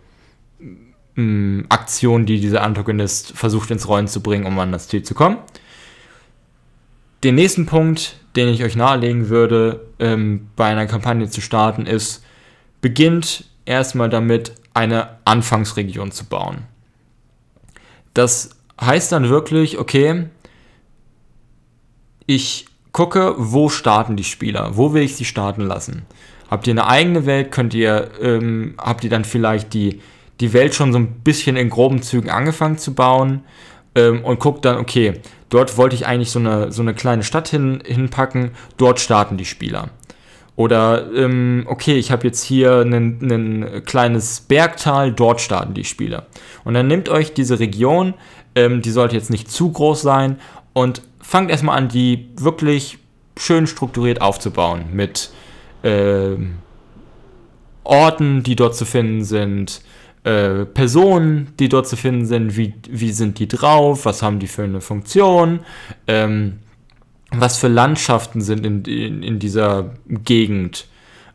[1.19, 5.15] mh, Aktion, die dieser Antagonist versucht ins Rollen zu bringen, um an das Ziel zu
[5.15, 5.39] kommen.
[7.25, 12.25] Den nächsten Punkt, den ich euch nahelegen würde, ähm, bei einer Kampagne zu starten, ist,
[12.81, 16.59] beginnt erstmal damit, eine Anfangsregion zu bauen.
[18.15, 18.51] Das
[18.81, 20.27] heißt dann wirklich, okay,
[22.27, 26.07] ich gucke, wo starten die Spieler, wo will ich sie starten lassen.
[26.49, 30.01] Habt ihr eine eigene Welt, könnt ihr, ähm, habt ihr dann vielleicht die
[30.41, 33.43] die Welt schon so ein bisschen in groben Zügen angefangen zu bauen
[33.95, 35.15] ähm, und guckt dann, okay,
[35.49, 39.45] dort wollte ich eigentlich so eine, so eine kleine Stadt hin, hinpacken, dort starten die
[39.45, 39.91] Spieler.
[40.57, 46.27] Oder, ähm, okay, ich habe jetzt hier ein kleines Bergtal, dort starten die Spieler.
[46.65, 48.15] Und dann nehmt euch diese Region,
[48.57, 50.39] ähm, die sollte jetzt nicht zu groß sein,
[50.73, 52.99] und fangt erstmal an, die wirklich
[53.37, 55.31] schön strukturiert aufzubauen mit
[55.85, 56.57] ähm,
[57.85, 59.81] Orten, die dort zu finden sind,
[60.25, 64.47] äh, Personen, die dort zu finden sind, wie, wie sind die drauf, was haben die
[64.47, 65.61] für eine Funktion,
[66.07, 66.59] ähm,
[67.31, 70.87] was für Landschaften sind in, in, in dieser Gegend.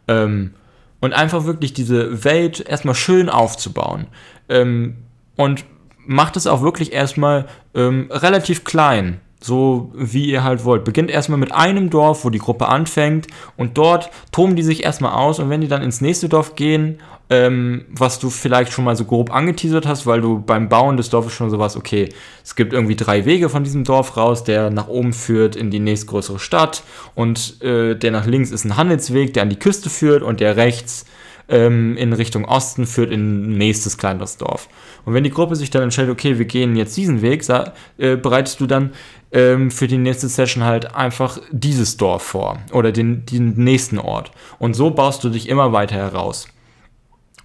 [0.08, 0.54] Ähm,
[1.00, 4.08] und einfach wirklich diese Welt erstmal schön aufzubauen.
[4.50, 4.96] Ähm,
[5.36, 5.66] und
[6.06, 10.86] macht es auch wirklich erstmal ähm, relativ klein so wie ihr halt wollt.
[10.86, 15.14] Beginnt erstmal mit einem Dorf, wo die Gruppe anfängt und dort toben die sich erstmal
[15.14, 17.00] aus und wenn die dann ins nächste Dorf gehen,
[17.34, 21.10] ähm, was du vielleicht schon mal so grob angeteasert hast, weil du beim Bauen des
[21.10, 22.10] Dorfes schon so was, okay,
[22.44, 25.80] es gibt irgendwie drei Wege von diesem Dorf raus, der nach oben führt in die
[25.80, 26.84] nächstgrößere Stadt
[27.16, 30.58] und äh, der nach links ist ein Handelsweg, der an die Küste führt und der
[30.58, 31.06] rechts
[31.50, 34.70] ähm, in Richtung Osten führt in ein nächstes kleineres Dorf.
[35.04, 38.60] Und wenn die Gruppe sich dann entscheidet, okay, wir gehen jetzt diesen Weg, äh, bereitest
[38.60, 38.92] du dann
[39.32, 44.32] ähm, für die nächste Session halt einfach dieses Dorf vor oder den, den nächsten Ort.
[44.60, 46.48] Und so baust du dich immer weiter heraus.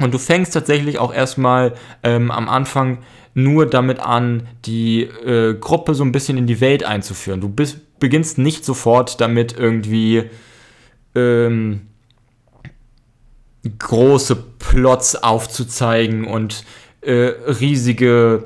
[0.00, 2.98] Und du fängst tatsächlich auch erstmal ähm, am Anfang
[3.34, 7.40] nur damit an, die äh, Gruppe so ein bisschen in die Welt einzuführen.
[7.40, 10.24] Du bist, beginnst nicht sofort damit irgendwie
[11.14, 11.82] ähm,
[13.78, 16.64] große Plots aufzuzeigen und
[17.00, 18.44] äh, riesige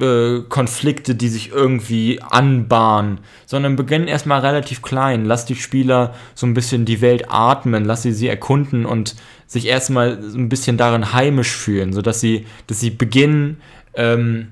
[0.00, 5.24] äh, Konflikte, die sich irgendwie anbahnen, sondern beginnen erstmal relativ klein.
[5.24, 9.66] Lass die Spieler so ein bisschen die Welt atmen, lass sie sie erkunden und sich
[9.66, 13.60] erstmal so ein bisschen darin heimisch fühlen, sodass sie, dass sie beginnen,
[13.94, 14.48] ähm,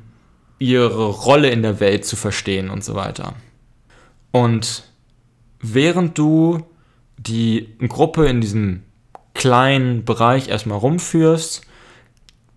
[0.58, 3.34] ihre Rolle in der Welt zu verstehen und so weiter.
[4.32, 4.84] Und
[5.60, 6.64] während du
[7.18, 8.82] die Gruppe in diesem
[9.34, 11.65] kleinen Bereich erstmal rumführst,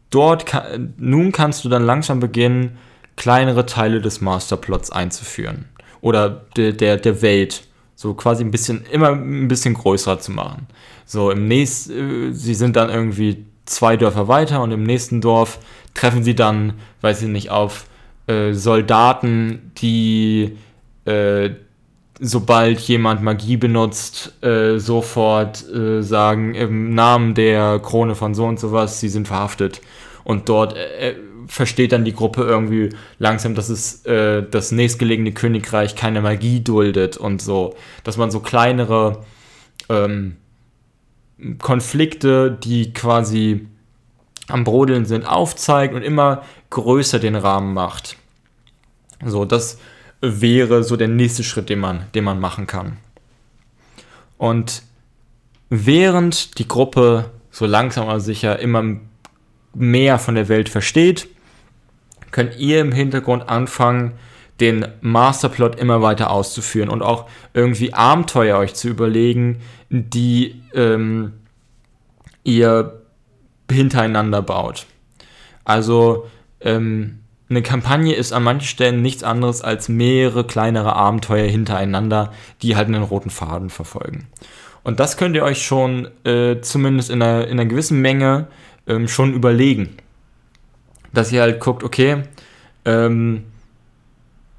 [0.10, 2.78] dort kann, nun kannst du dann langsam beginnen,
[3.15, 5.65] kleinere Teile des Masterplots einzuführen.
[6.02, 7.63] Oder de, der, der Welt.
[7.95, 10.67] So quasi ein bisschen, immer ein bisschen größer zu machen.
[11.06, 15.60] So im nächsten, äh, sie sind dann irgendwie zwei Dörfer weiter und im nächsten Dorf
[15.93, 17.86] treffen sie dann, weiß ich nicht, auf
[18.28, 20.58] äh, Soldaten, die
[21.06, 21.52] äh,
[22.19, 28.60] sobald jemand Magie benutzt, äh, sofort äh, sagen im Namen der Krone von so und
[28.60, 29.82] sowas, sie sind verhaftet.
[30.23, 31.15] Und dort äh,
[31.47, 37.17] versteht dann die Gruppe irgendwie langsam, dass es äh, das nächstgelegene Königreich keine Magie duldet
[37.17, 37.75] und so.
[38.03, 39.23] Dass man so kleinere
[39.88, 40.36] ähm,
[41.60, 43.67] Konflikte, die quasi
[44.49, 48.17] am Brodeln sind, aufzeigt und immer größer den Rahmen macht.
[49.25, 49.79] So, das
[50.21, 52.97] wäre so der nächste Schritt, den man, den man machen kann.
[54.38, 54.84] Und
[55.69, 58.84] während die Gruppe so langsam aber sicher immer
[59.73, 61.27] mehr von der Welt versteht,
[62.32, 64.13] könnt ihr im Hintergrund anfangen,
[64.60, 71.34] den Masterplot immer weiter auszuführen und auch irgendwie Abenteuer euch zu überlegen, die ähm,
[72.43, 73.01] ihr
[73.71, 74.86] hintereinander baut.
[75.63, 76.27] Also
[76.62, 77.18] ähm,
[77.49, 82.31] eine Kampagne ist an manchen Stellen nichts anderes als mehrere kleinere Abenteuer hintereinander,
[82.62, 84.27] die halt einen roten Faden verfolgen.
[84.83, 88.47] Und das könnt ihr euch schon äh, zumindest in einer, in einer gewissen Menge
[88.88, 89.97] ähm, schon überlegen.
[91.12, 92.23] Dass ihr halt guckt, okay,
[92.85, 93.45] ähm,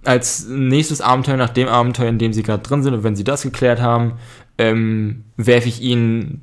[0.04, 3.24] als nächstes Abenteuer nach dem Abenteuer, in dem sie gerade drin sind, und wenn sie
[3.24, 4.14] das geklärt haben,
[4.58, 6.42] ähm, werfe ich ihnen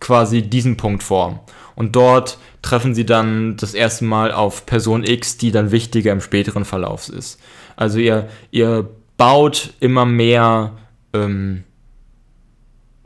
[0.00, 1.44] quasi diesen Punkt vor.
[1.74, 6.20] Und dort treffen sie dann das erste Mal auf Person X, die dann wichtiger im
[6.20, 7.40] späteren Verlauf ist.
[7.76, 10.72] Also ihr, ihr baut immer mehr,
[11.12, 11.64] ähm,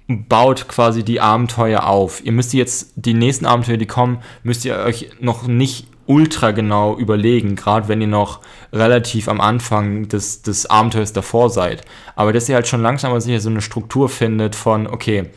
[0.09, 2.25] baut quasi die Abenteuer auf.
[2.25, 6.97] Ihr müsst jetzt, die nächsten Abenteuer, die kommen, müsst ihr euch noch nicht ultra genau
[6.97, 8.41] überlegen, gerade wenn ihr noch
[8.73, 11.83] relativ am Anfang des, des Abenteuers davor seid.
[12.17, 15.31] Aber dass ihr halt schon langsam aber sicher so eine Struktur findet von, okay,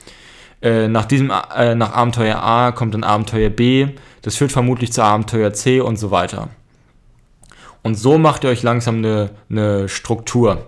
[0.61, 3.87] äh, nach diesem, äh, nach Abenteuer A kommt dann Abenteuer B,
[4.21, 6.49] das führt vermutlich zu Abenteuer C und so weiter.
[7.83, 10.65] Und so macht ihr euch langsam eine, eine Struktur.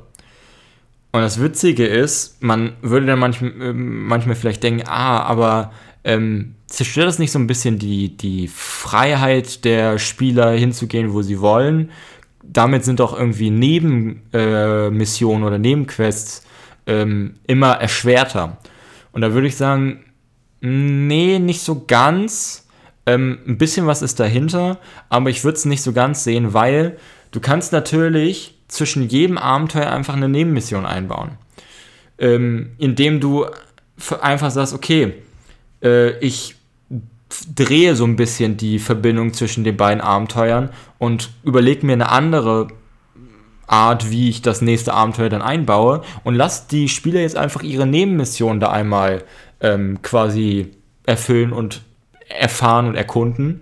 [1.11, 5.71] Und das Witzige ist, man würde dann manchmal, äh, manchmal vielleicht denken, ah, aber
[6.03, 11.41] ähm, zerstört das nicht so ein bisschen die, die Freiheit der Spieler hinzugehen, wo sie
[11.41, 11.89] wollen?
[12.43, 16.45] Damit sind doch irgendwie Nebenmissionen äh, oder Nebenquests
[16.85, 18.57] ähm, immer erschwerter.
[19.17, 20.05] Und da würde ich sagen,
[20.61, 22.67] nee, nicht so ganz.
[23.07, 24.77] Ähm, ein bisschen was ist dahinter,
[25.09, 26.99] aber ich würde es nicht so ganz sehen, weil
[27.31, 31.31] du kannst natürlich zwischen jedem Abenteuer einfach eine Nebenmission einbauen.
[32.19, 33.47] Ähm, indem du
[34.21, 35.15] einfach sagst, okay,
[35.81, 36.53] äh, ich
[37.55, 42.67] drehe so ein bisschen die Verbindung zwischen den beiden Abenteuern und überlege mir eine andere
[43.67, 47.85] Art, wie ich das nächste Abenteuer dann einbaue und lasst die Spieler jetzt einfach ihre
[47.85, 49.23] Nebenmission da einmal
[49.61, 50.71] ähm, quasi
[51.05, 51.81] erfüllen und
[52.29, 53.61] erfahren und erkunden.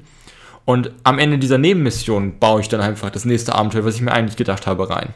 [0.64, 4.12] Und am Ende dieser Nebenmission baue ich dann einfach das nächste Abenteuer, was ich mir
[4.12, 5.14] eigentlich gedacht habe, rein.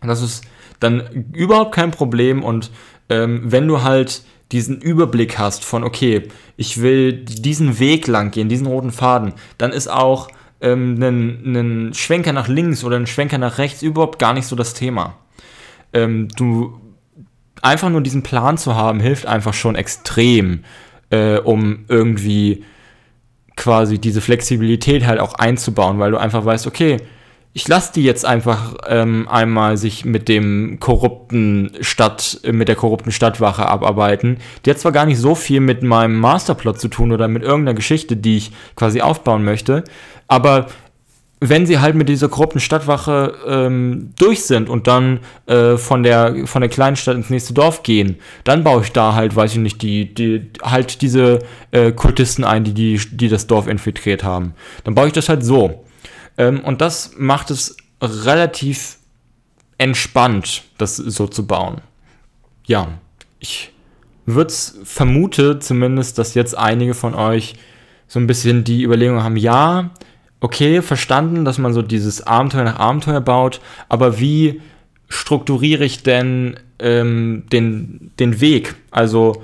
[0.00, 0.44] Und das ist
[0.80, 2.42] dann überhaupt kein Problem.
[2.42, 2.70] Und
[3.08, 4.22] ähm, wenn du halt
[4.52, 9.72] diesen Überblick hast von, okay, ich will diesen Weg lang gehen, diesen roten Faden, dann
[9.72, 10.28] ist auch
[10.60, 14.56] ähm, ein, ein Schwenker nach links oder ein Schwenker nach rechts überhaupt gar nicht so
[14.56, 15.14] das Thema.
[15.92, 16.80] Ähm, du
[17.62, 20.64] einfach nur diesen Plan zu haben, hilft einfach schon extrem,
[21.10, 22.64] äh, um irgendwie
[23.56, 26.98] quasi diese Flexibilität halt auch einzubauen, weil du einfach weißt, okay,
[27.56, 33.12] ich lasse die jetzt einfach ähm, einmal sich mit dem korrupten Stadt, mit der korrupten
[33.12, 34.36] Stadtwache abarbeiten.
[34.64, 37.72] Die hat zwar gar nicht so viel mit meinem Masterplot zu tun oder mit irgendeiner
[37.72, 39.84] Geschichte, die ich quasi aufbauen möchte,
[40.28, 40.66] aber
[41.40, 46.46] wenn sie halt mit dieser korrupten Stadtwache ähm, durch sind und dann äh, von der
[46.46, 49.58] von der kleinen Stadt ins nächste Dorf gehen, dann baue ich da halt, weiß ich
[49.58, 51.40] nicht, die, die halt diese
[51.72, 54.54] äh, Kultisten ein, die, die die das Dorf infiltriert haben.
[54.84, 55.84] Dann baue ich das halt so.
[56.38, 58.96] Ähm, und das macht es relativ
[59.78, 61.82] entspannt, das so zu bauen.
[62.64, 62.88] Ja,
[63.40, 63.72] ich
[64.24, 67.54] würde vermute zumindest, dass jetzt einige von euch
[68.08, 69.90] so ein bisschen die Überlegung haben, ja,
[70.40, 74.60] okay, verstanden, dass man so dieses Abenteuer nach Abenteuer baut, aber wie
[75.08, 78.74] strukturiere ich denn ähm, den, den Weg?
[78.90, 79.42] Also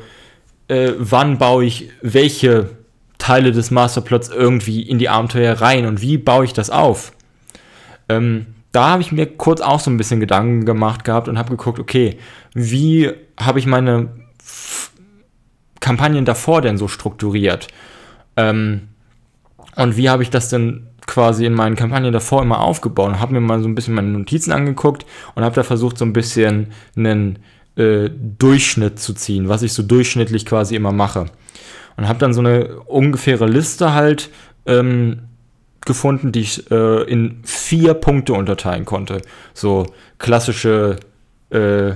[0.69, 2.71] äh, wann baue ich welche
[3.19, 7.13] Teile des Masterplots irgendwie in die Abenteuer rein und wie baue ich das auf?
[8.09, 11.51] Ähm, da habe ich mir kurz auch so ein bisschen Gedanken gemacht gehabt und habe
[11.51, 12.19] geguckt, okay,
[12.55, 14.09] wie habe ich meine
[14.41, 14.91] F
[15.81, 17.69] Kampagnen davor denn so strukturiert?
[18.37, 18.89] Ähm,
[19.77, 23.33] und wie habe ich das denn quasi in meinen Kampagnen davor immer aufgebaut und habe
[23.35, 25.05] mir mal so ein bisschen meine Notizen angeguckt
[25.35, 27.41] und habe da versucht, so ein bisschen einen
[27.77, 28.09] äh,
[28.39, 31.27] Durchschnitt zu ziehen, was ich so durchschnittlich quasi immer mache
[31.97, 34.31] und habe dann so eine ungefähre Liste halt
[34.67, 35.23] ähm,
[35.85, 39.23] gefunden, die ich äh, in vier Punkte unterteilen konnte.
[39.55, 39.87] So
[40.19, 40.97] klassische,
[41.51, 41.93] äh,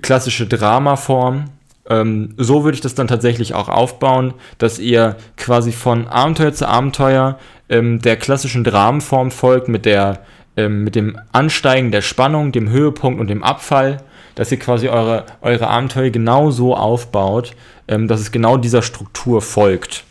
[0.00, 1.44] klassische Dramaform.
[1.88, 6.68] Ähm, so würde ich das dann tatsächlich auch aufbauen, dass ihr quasi von Abenteuer zu
[6.68, 10.20] Abenteuer ähm, der klassischen Dramenform folgt mit der
[10.56, 13.98] ähm, mit dem Ansteigen der Spannung, dem Höhepunkt und dem Abfall,
[14.34, 17.52] dass ihr quasi eure, eure Abenteuer genau so aufbaut,
[17.88, 20.04] ähm, dass es genau dieser Struktur folgt.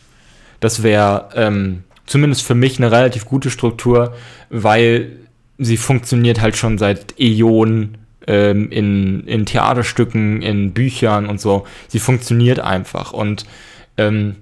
[0.60, 4.14] Das wäre ähm, zumindest für mich eine relativ gute Struktur,
[4.50, 5.12] weil
[5.58, 11.66] sie funktioniert halt schon seit Äonen ähm, in, in Theaterstücken, in Büchern und so.
[11.88, 13.12] Sie funktioniert einfach.
[13.12, 13.46] Und
[13.96, 14.36] ähm,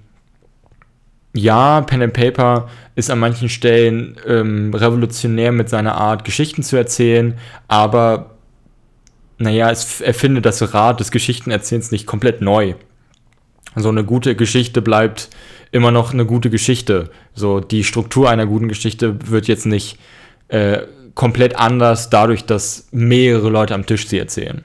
[1.33, 6.75] ja, Pen and Paper ist an manchen Stellen ähm, revolutionär mit seiner Art, Geschichten zu
[6.75, 8.31] erzählen, aber
[9.37, 12.73] naja, es erfindet das Rad des Geschichtenerzählens nicht komplett neu
[13.75, 15.29] so eine gute Geschichte bleibt
[15.71, 17.11] immer noch eine gute Geschichte.
[17.33, 19.99] So die Struktur einer guten Geschichte wird jetzt nicht
[20.47, 20.79] äh,
[21.19, 24.63] komplett anders dadurch, dass mehrere Leute am Tisch sie erzählen.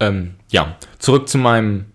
[0.00, 1.92] Ähm, ja, zurück zu meinen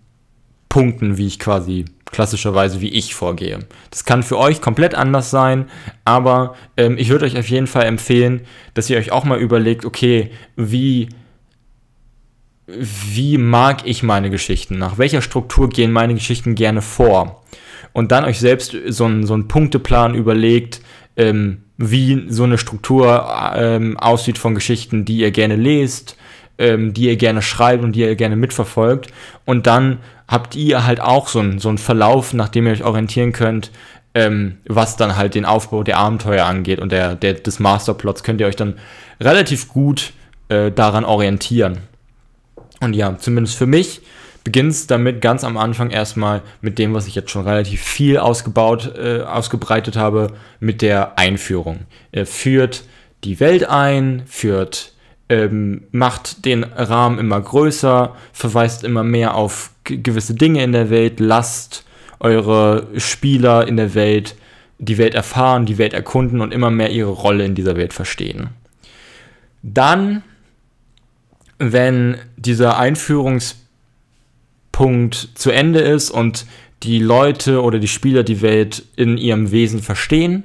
[0.69, 3.57] Punkten, wie ich quasi klassischerweise, wie ich vorgehe.
[3.89, 5.65] Das kann für euch komplett anders sein,
[6.03, 8.41] aber ähm, ich würde euch auf jeden Fall empfehlen,
[8.75, 11.09] dass ihr euch auch mal überlegt, okay, wie
[12.67, 14.77] wie mag ich meine Geschichten?
[14.77, 17.43] Nach welcher Struktur gehen meine Geschichten gerne vor?
[17.93, 20.81] Und dann euch selbst so einen, so einen Punkteplan überlegt,
[21.17, 26.15] ähm, wie so eine Struktur ähm, aussieht von Geschichten, die ihr gerne lest,
[26.57, 29.11] ähm, die ihr gerne schreibt und die ihr gerne mitverfolgt.
[29.45, 32.83] Und dann habt ihr halt auch so einen, so einen Verlauf, nach dem ihr euch
[32.83, 33.71] orientieren könnt,
[34.13, 38.39] ähm, was dann halt den Aufbau der Abenteuer angeht und der, der, des Masterplots, könnt
[38.39, 38.75] ihr euch dann
[39.19, 40.13] relativ gut
[40.47, 41.79] äh, daran orientieren.
[42.79, 44.01] Und ja, zumindest für mich
[44.45, 48.17] beginnt es damit ganz am Anfang erstmal mit dem, was ich jetzt schon relativ viel
[48.17, 51.81] ausgebaut, äh, ausgebreitet habe, mit der Einführung.
[52.13, 52.85] Er führt
[53.23, 54.93] die Welt ein, führt,
[55.27, 61.19] ähm, macht den Rahmen immer größer, verweist immer mehr auf gewisse Dinge in der Welt,
[61.19, 61.83] lasst
[62.19, 64.35] eure Spieler in der Welt
[64.77, 68.49] die Welt erfahren, die Welt erkunden und immer mehr ihre Rolle in dieser Welt verstehen.
[69.63, 70.23] Dann
[71.57, 72.77] wenn dieser
[74.75, 76.45] Einführungspunkt zu Ende ist und
[76.83, 80.43] die Leute oder die Spieler die Welt in ihrem Wesen verstehen,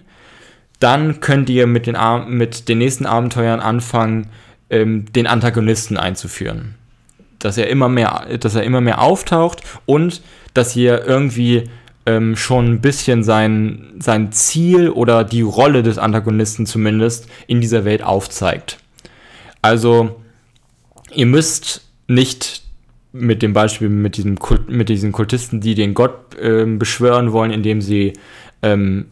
[0.78, 1.96] dann könnt ihr mit den,
[2.28, 4.28] mit den nächsten Abenteuern anfangen,
[4.70, 6.76] ähm, den Antagonisten einzuführen.
[7.38, 10.22] Dass er immer mehr, dass er immer mehr auftaucht und
[10.54, 11.64] dass ihr irgendwie
[12.06, 17.84] ähm, schon ein bisschen sein, sein Ziel oder die Rolle des Antagonisten zumindest in dieser
[17.84, 18.78] Welt aufzeigt.
[19.60, 20.16] Also
[21.12, 22.62] Ihr müsst nicht
[23.12, 27.50] mit dem Beispiel mit, diesem Kult, mit diesen Kultisten, die den Gott äh, beschwören wollen,
[27.50, 28.12] indem sie
[28.62, 29.06] ähm,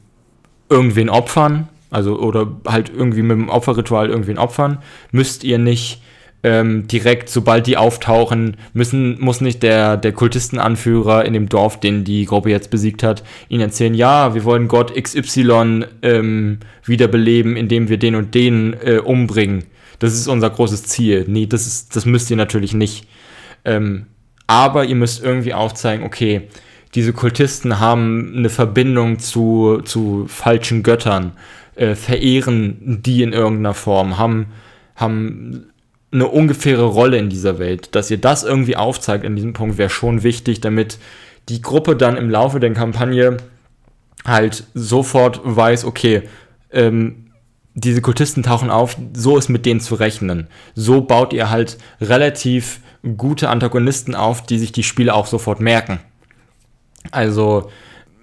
[0.69, 4.79] irgendwen opfern, also oder halt irgendwie mit dem Opferritual irgendwen opfern,
[5.11, 6.03] müsst ihr nicht
[6.45, 12.05] ähm, direkt, sobald die auftauchen, müssen, muss nicht der, der Kultistenanführer in dem Dorf, den
[12.05, 17.89] die Gruppe jetzt besiegt hat, ihnen erzählen, ja, wir wollen Gott XY ähm, wiederbeleben, indem
[17.89, 19.65] wir den und den äh, umbringen.
[19.99, 21.25] Das ist unser großes Ziel.
[21.27, 23.09] Nee, das, ist, das müsst ihr natürlich nicht.
[23.69, 24.07] Ähm,
[24.47, 26.49] aber ihr müsst irgendwie aufzeigen, okay,
[26.95, 31.33] diese Kultisten haben eine Verbindung zu, zu falschen Göttern,
[31.75, 34.47] äh, verehren die in irgendeiner Form, haben,
[34.97, 35.66] haben
[36.11, 37.95] eine ungefähre Rolle in dieser Welt.
[37.95, 40.99] Dass ihr das irgendwie aufzeigt in diesem Punkt wäre schon wichtig, damit
[41.51, 43.37] die Gruppe dann im Laufe der Kampagne
[44.25, 46.23] halt sofort weiß, okay,
[46.73, 47.27] ähm,
[47.75, 50.49] diese Kultisten tauchen auf, so ist mit denen zu rechnen.
[50.75, 52.81] So baut ihr halt relativ
[53.17, 56.01] gute Antagonisten auf, die sich die Spiele auch sofort merken.
[57.11, 57.71] Also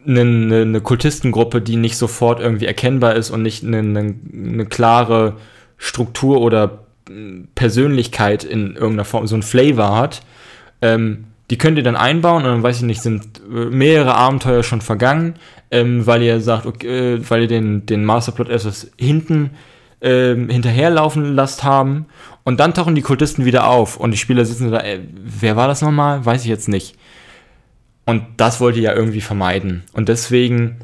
[0.08, 0.22] eine,
[0.62, 5.38] eine Kultistengruppe, die nicht sofort irgendwie erkennbar ist und nicht eine, eine, eine klare
[5.78, 6.86] Struktur oder
[7.56, 10.22] Persönlichkeit in irgendeiner Form, so ein Flavor hat,
[10.82, 14.64] ähm, die könnt ihr dann einbauen und dann weiß ich nicht, sind äh, mehrere Abenteuer
[14.64, 15.36] schon vergangen,
[15.70, 19.52] ähm, weil ihr sagt, okay, äh, weil ihr den, den Masterplot etwas hinten
[20.02, 22.06] ähm, hinterherlaufen lasst haben
[22.43, 25.68] und dann tauchen die Kultisten wieder auf und die Spieler sitzen da, äh, wer war
[25.68, 26.26] das nochmal?
[26.26, 26.96] Weiß ich jetzt nicht.
[28.06, 29.84] Und das wollt ihr ja irgendwie vermeiden.
[29.93, 30.78] Und deswegen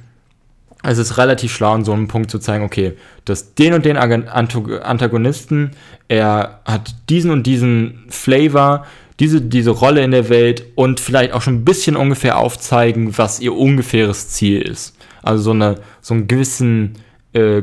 [0.83, 2.93] es ist relativ schlau, an so einem Punkt zu zeigen, okay,
[3.25, 5.71] dass den und den Antagonisten,
[6.07, 8.85] er hat diesen und diesen Flavor,
[9.19, 13.39] diese, diese Rolle in der Welt und vielleicht auch schon ein bisschen ungefähr aufzeigen, was
[13.39, 14.95] ihr ungefähres Ziel ist.
[15.21, 16.93] Also so, eine, so einen gewissen
[17.33, 17.61] äh,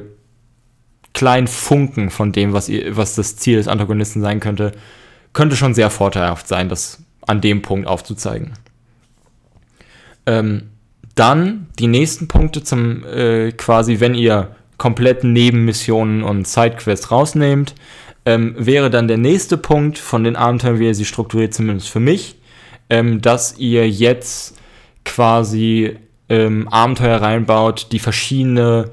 [1.14, 4.72] kleinen Funken von dem, was, ihr, was das Ziel des Antagonisten sein könnte,
[5.32, 8.52] könnte schon sehr vorteilhaft sein, das an dem Punkt aufzuzeigen.
[10.26, 10.70] Ähm,
[11.14, 17.74] dann die nächsten Punkte zum äh, quasi, wenn ihr komplett Nebenmissionen und Sidequests rausnehmt,
[18.24, 22.00] ähm, wäre dann der nächste Punkt von den Abenteuern, wie ihr sie strukturiert, zumindest für
[22.00, 22.36] mich,
[22.90, 24.56] ähm, dass ihr jetzt
[25.04, 25.96] quasi
[26.28, 28.90] ähm, Abenteuer reinbaut, die verschiedene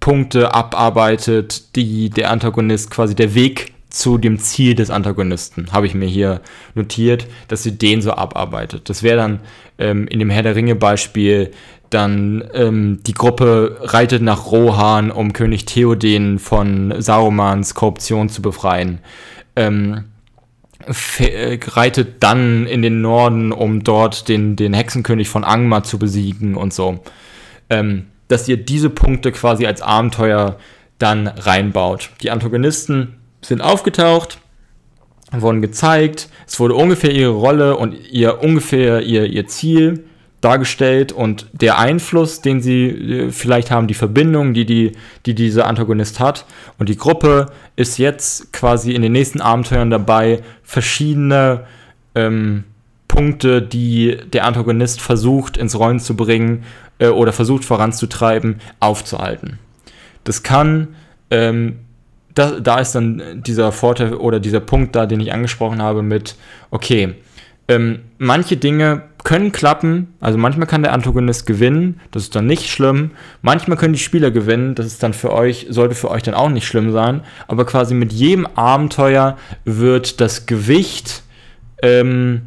[0.00, 5.94] Punkte abarbeitet, die der Antagonist quasi der Weg zu dem Ziel des Antagonisten, habe ich
[5.94, 6.40] mir hier
[6.74, 8.88] notiert, dass sie den so abarbeitet.
[8.90, 9.40] Das wäre dann
[9.78, 11.52] ähm, in dem Herr der Ringe Beispiel
[11.90, 18.98] dann ähm, die Gruppe reitet nach Rohan, um König Theoden von Sarumans Korruption zu befreien.
[19.56, 20.04] Ähm,
[21.18, 26.54] äh, reitet dann in den Norden, um dort den, den Hexenkönig von Angmar zu besiegen
[26.56, 27.00] und so.
[27.70, 30.58] Ähm, dass ihr diese Punkte quasi als Abenteuer
[30.98, 32.10] dann reinbaut.
[32.22, 34.38] Die Antagonisten sind aufgetaucht,
[35.32, 40.04] wurden gezeigt, es wurde ungefähr ihre Rolle und ihr ungefähr ihr, ihr Ziel
[40.40, 44.92] dargestellt und der Einfluss, den sie äh, vielleicht haben, die Verbindung, die, die,
[45.26, 46.46] die dieser Antagonist hat.
[46.78, 51.64] Und die Gruppe ist jetzt quasi in den nächsten Abenteuern dabei, verschiedene
[52.14, 52.64] ähm,
[53.08, 56.64] Punkte, die der Antagonist versucht ins Rollen zu bringen
[56.98, 59.58] äh, oder versucht voranzutreiben, aufzuhalten.
[60.24, 60.88] Das kann
[61.30, 61.78] ähm,
[62.38, 66.36] da, da ist dann dieser Vorteil oder dieser Punkt da, den ich angesprochen habe mit,
[66.70, 67.14] okay,
[67.66, 72.70] ähm, manche Dinge können klappen, also manchmal kann der Antagonist gewinnen, das ist dann nicht
[72.70, 73.10] schlimm.
[73.42, 76.48] Manchmal können die Spieler gewinnen, das ist dann für euch, sollte für euch dann auch
[76.48, 77.22] nicht schlimm sein.
[77.48, 81.24] Aber quasi mit jedem Abenteuer wird das Gewicht
[81.82, 82.42] ähm,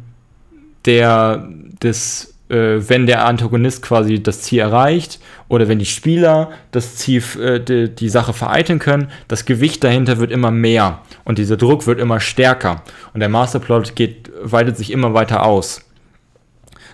[0.86, 1.48] der,
[1.82, 7.60] des wenn der Antagonist quasi das Ziel erreicht oder wenn die Spieler das Ziel, äh,
[7.60, 11.98] die, die Sache vereiteln können, das Gewicht dahinter wird immer mehr und dieser Druck wird
[11.98, 12.82] immer stärker
[13.14, 15.82] und der Masterplot geht, weitet sich immer weiter aus.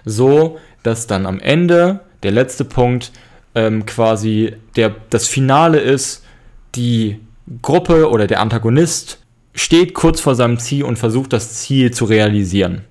[0.05, 3.11] So, dass dann am Ende der letzte Punkt
[3.55, 6.25] ähm, quasi der, das Finale ist,
[6.77, 7.19] die
[7.63, 9.19] Gruppe oder der Antagonist
[9.55, 12.85] steht kurz vor seinem Ziel und versucht das Ziel zu realisieren.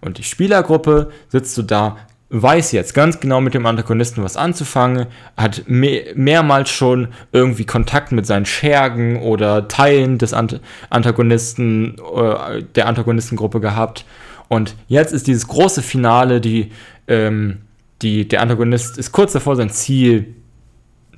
[0.00, 1.96] Und die Spielergruppe sitzt so da,
[2.30, 5.06] weiß jetzt ganz genau mit dem Antagonisten was anzufangen,
[5.36, 10.60] hat me mehrmals schon irgendwie Kontakt mit seinen Schergen oder Teilen des Ant
[10.90, 14.04] Antagonisten, äh, der Antagonistengruppe gehabt.
[14.48, 16.70] Und jetzt ist dieses große Finale, die,
[17.08, 17.58] ähm,
[18.02, 20.34] die, der Antagonist ist kurz davor, sein Ziel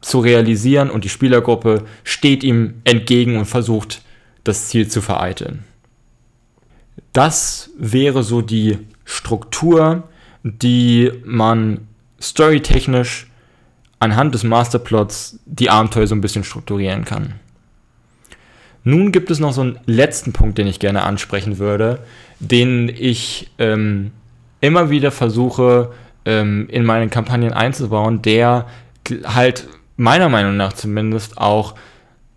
[0.00, 4.02] zu realisieren und die Spielergruppe steht ihm entgegen und versucht,
[4.44, 5.64] das Ziel zu vereiteln.
[7.12, 10.08] Das wäre so die Struktur,
[10.43, 11.86] die man
[12.20, 13.26] storytechnisch
[13.99, 17.34] anhand des Masterplots die Abenteuer so ein bisschen strukturieren kann.
[18.84, 22.01] Nun gibt es noch so einen letzten Punkt, den ich gerne ansprechen würde,
[22.40, 24.11] den ich ähm,
[24.61, 25.93] immer wieder versuche
[26.24, 28.66] ähm, in meinen Kampagnen einzubauen, der
[29.24, 31.74] halt meiner Meinung nach zumindest auch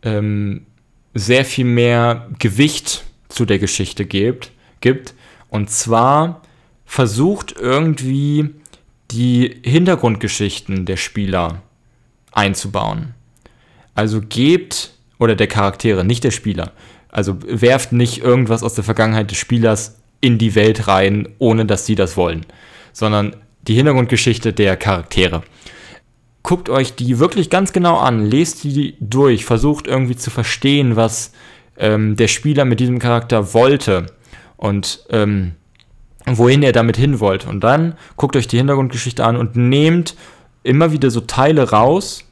[0.03, 0.65] ähm,
[1.15, 4.51] sehr viel mehr Gewicht zu der Geschichte gibt,
[4.81, 5.15] gibt.
[5.49, 6.41] Und zwar
[6.85, 8.49] versucht irgendwie
[9.11, 11.61] die Hintergrundgeschichten der Spieler
[12.31, 13.13] einzubauen.
[13.93, 16.71] Also gebt, oder der Charaktere, nicht der Spieler.
[17.09, 21.85] Also werft nicht irgendwas aus der Vergangenheit des Spielers in die Welt rein, ohne dass
[21.85, 22.45] sie das wollen,
[22.91, 23.35] sondern
[23.67, 25.43] die Hintergrundgeschichte der Charaktere.
[26.43, 31.31] Guckt euch die wirklich ganz genau an, lest die durch, versucht irgendwie zu verstehen, was
[31.77, 34.07] ähm, der Spieler mit diesem Charakter wollte
[34.57, 35.53] und ähm,
[36.25, 37.49] wohin er damit hin wollte.
[37.49, 40.15] Und dann guckt euch die Hintergrundgeschichte an und nehmt
[40.63, 42.23] immer wieder so Teile raus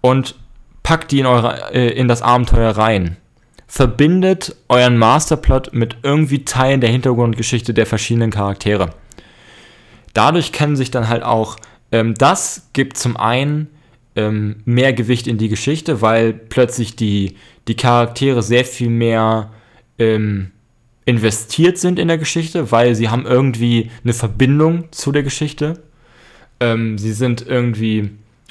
[0.00, 0.34] und
[0.82, 3.16] packt die in, eure, äh, in das Abenteuer rein.
[3.66, 8.90] Verbindet euren Masterplot mit irgendwie Teilen der Hintergrundgeschichte der verschiedenen Charaktere.
[10.12, 11.56] Dadurch können sich dann halt auch,
[11.90, 13.68] ähm, das gibt zum einen
[14.16, 17.36] ähm, mehr Gewicht in die Geschichte, weil plötzlich die,
[17.66, 19.50] die Charaktere sehr viel mehr
[19.98, 20.52] ähm,
[21.06, 25.82] investiert sind in der Geschichte, weil sie haben irgendwie eine Verbindung zu der Geschichte.
[26.60, 28.10] Ähm, sie sind irgendwie,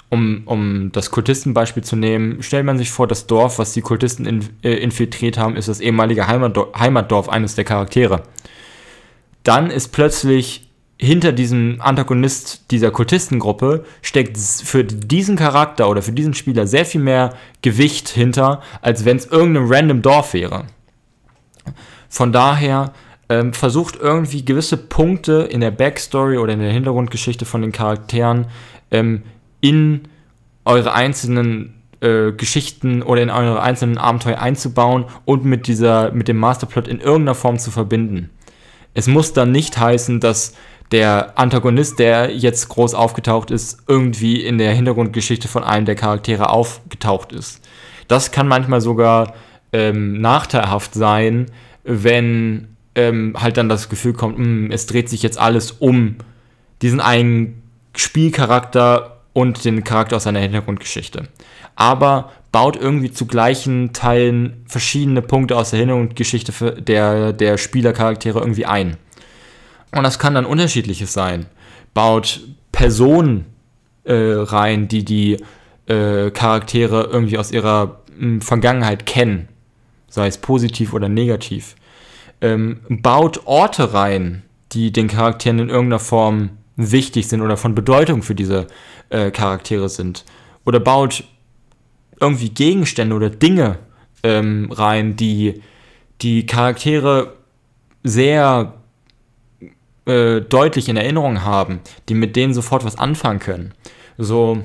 [0.09, 4.25] um, um das Kultistenbeispiel zu nehmen, stellt man sich vor, das Dorf, was die Kultisten
[4.25, 8.23] in, äh, infiltriert haben, ist das ehemalige Heimatdorf, Heimatdorf eines der Charaktere.
[9.43, 16.33] Dann ist plötzlich hinter diesem Antagonist dieser Kultistengruppe steckt für diesen Charakter oder für diesen
[16.33, 20.65] Spieler sehr viel mehr Gewicht hinter, als wenn es irgendein random Dorf wäre.
[22.13, 22.93] Von daher
[23.27, 28.45] ähm, versucht irgendwie gewisse Punkte in der Backstory oder in der Hintergrundgeschichte von den Charakteren
[28.91, 29.23] ähm,
[29.61, 30.01] in
[30.63, 36.37] eure einzelnen äh, Geschichten oder in eure einzelnen Abenteuer einzubauen und mit dieser, mit dem
[36.37, 38.29] Masterplot in irgendeiner Form zu verbinden.
[38.93, 40.53] Es muss dann nicht heißen, dass
[40.91, 46.51] der Antagonist, der jetzt groß aufgetaucht ist, irgendwie in der Hintergrundgeschichte von einem der Charaktere
[46.51, 47.67] aufgetaucht ist.
[48.07, 49.33] Das kann manchmal sogar
[49.71, 51.47] ähm, nachteilhaft sein,
[51.83, 56.15] wenn ähm, halt dann das Gefühl kommt, mh, hm, es dreht sich jetzt alles um
[56.81, 57.61] diesen einen
[57.95, 61.27] Spielcharakter und den Charakter aus seiner Hintergrundgeschichte.
[61.75, 68.65] Aber baut irgendwie zu gleichen Teilen verschiedene Punkte aus der Hintergrundgeschichte der, der Spielercharaktere irgendwie
[68.65, 68.97] ein.
[69.91, 71.47] Und das kann dann unterschiedliches sein.
[71.93, 73.45] Baut Personen
[74.03, 75.37] äh, rein, die die
[75.87, 79.47] äh, Charaktere irgendwie aus ihrer mh, hm, Vergangenheit kennen.
[80.13, 81.75] Sei es positiv oder negativ.
[82.39, 88.21] Ähm, baut Orte rein, die den Charakteren in irgendeiner Form wichtig sind oder von Bedeutung
[88.21, 88.67] für diese
[89.09, 90.23] äh, Charaktere sind.
[90.65, 91.23] Oder baut
[92.19, 93.79] irgendwie Gegenstände oder Dinge
[94.21, 95.63] ähm, rein, die
[96.21, 97.33] die Charaktere
[98.03, 98.75] sehr
[100.05, 103.73] äh, deutlich in Erinnerung haben, die mit denen sofort was anfangen können.
[104.19, 104.63] So,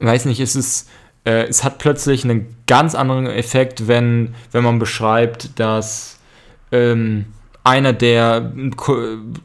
[0.00, 0.88] weiß nicht, es ist,
[1.24, 6.18] äh, es hat plötzlich einen ganz anderen Effekt, wenn, wenn man beschreibt, dass
[6.72, 7.26] ähm,
[7.64, 8.52] einer der,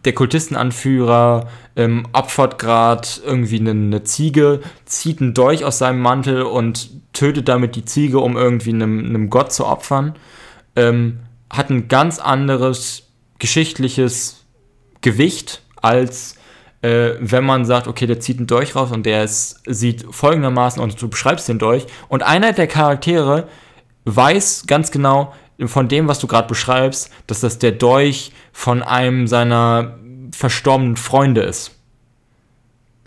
[0.04, 6.42] der Kultistenanführer ähm, opfert gerade irgendwie eine, eine, Ziege, zieht einen Dolch aus seinem Mantel
[6.42, 10.16] und tötet damit die Ziege, um irgendwie einem, einem Gott zu opfern.
[10.76, 11.20] Ähm,
[11.50, 13.04] hat ein ganz anderes
[13.40, 14.44] geschichtliches
[15.02, 16.36] Gewicht, als
[16.82, 20.82] äh, wenn man sagt, okay, der zieht einen Dolch raus und der ist, sieht folgendermaßen
[20.82, 23.48] und du beschreibst den Dolch und einer der Charaktere
[24.06, 25.34] weiß ganz genau
[25.66, 30.00] von dem, was du gerade beschreibst, dass das der Dolch von einem seiner
[30.32, 31.72] verstorbenen Freunde ist.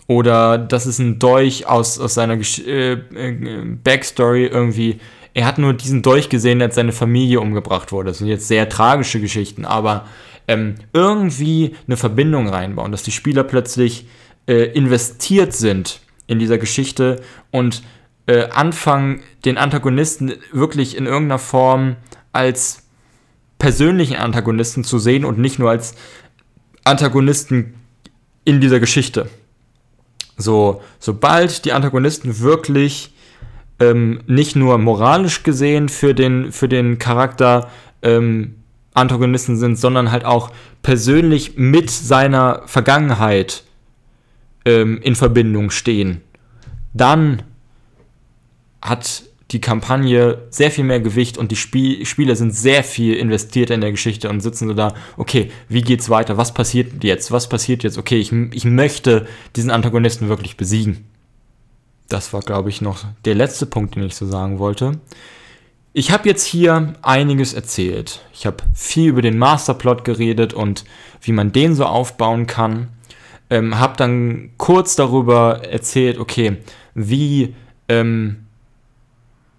[0.06, 4.98] Oder das ist ein Dolch aus, aus seiner Gesch äh, äh, Backstory irgendwie.
[5.32, 8.10] Er hat nur diesen Dolch gesehen, als seine Familie umgebracht wurde.
[8.10, 10.04] Das sind jetzt sehr tragische Geschichten, aber
[10.48, 14.06] ähm, irgendwie eine Verbindung reinbauen, dass die Spieler plötzlich
[14.46, 17.20] äh, investiert sind in dieser Geschichte
[17.50, 17.82] und
[18.26, 21.96] äh, anfangen, den Antagonisten wirklich in irgendeiner Form
[22.32, 22.82] als
[23.58, 25.94] persönlichen Antagonisten zu sehen und nicht nur als
[26.84, 27.74] Antagonisten
[28.44, 29.28] in dieser Geschichte.
[30.36, 33.14] So, sobald die Antagonisten wirklich
[33.78, 37.70] ähm, nicht nur moralisch gesehen für den, für den Charakter
[38.02, 38.56] ähm,
[38.94, 40.50] Antagonisten sind, sondern halt auch
[40.82, 43.64] persönlich mit seiner Vergangenheit
[44.64, 46.20] ähm, in Verbindung stehen,
[46.92, 47.42] dann
[48.80, 53.70] hat die Kampagne sehr viel mehr Gewicht und die Spiel Spieler sind sehr viel investiert
[53.70, 56.38] in der Geschichte und sitzen so da, okay, wie geht's weiter?
[56.38, 57.30] Was passiert jetzt?
[57.30, 57.98] Was passiert jetzt?
[57.98, 61.04] Okay, ich, ich möchte diesen Antagonisten wirklich besiegen.
[62.08, 64.98] Das war, glaube ich, noch der letzte Punkt, den ich so sagen wollte.
[65.94, 68.20] Ich habe jetzt hier einiges erzählt.
[68.32, 70.84] Ich habe viel über den Masterplot geredet und
[71.20, 72.88] wie man den so aufbauen kann.
[73.50, 76.56] Ähm, habe dann kurz darüber erzählt, okay,
[76.94, 77.54] wie
[77.88, 78.46] ähm,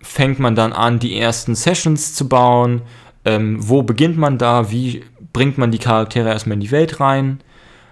[0.02, 2.82] fängt man dann an, die ersten Sessions zu bauen?
[3.26, 4.72] Ähm, wo beginnt man da?
[4.72, 5.04] Wie
[5.34, 7.42] bringt man die Charaktere erstmal in die Welt rein?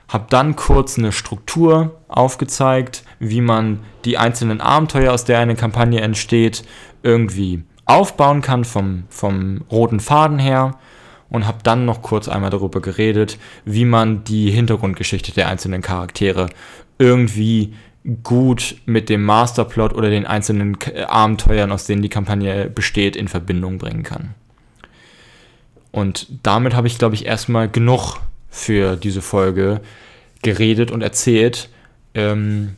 [0.10, 6.02] Hab dann kurz eine Struktur aufgezeigt, wie man die einzelnen Abenteuer, aus der eine Kampagne
[6.02, 6.64] entsteht,
[7.04, 10.78] irgendwie aufbauen kann vom, vom roten Faden her
[11.30, 16.50] und habe dann noch kurz einmal darüber geredet, wie man die Hintergrundgeschichte der einzelnen Charaktere
[16.98, 17.74] irgendwie
[18.24, 20.78] gut mit dem Masterplot oder den einzelnen
[21.08, 24.34] Abenteuern, aus denen die Kampagne besteht, in Verbindung bringen kann.
[25.92, 28.18] Und damit habe ich, glaube ich, erstmal genug
[28.50, 29.82] für diese Folge
[30.42, 31.70] geredet und erzählt.
[32.14, 32.76] Ähm,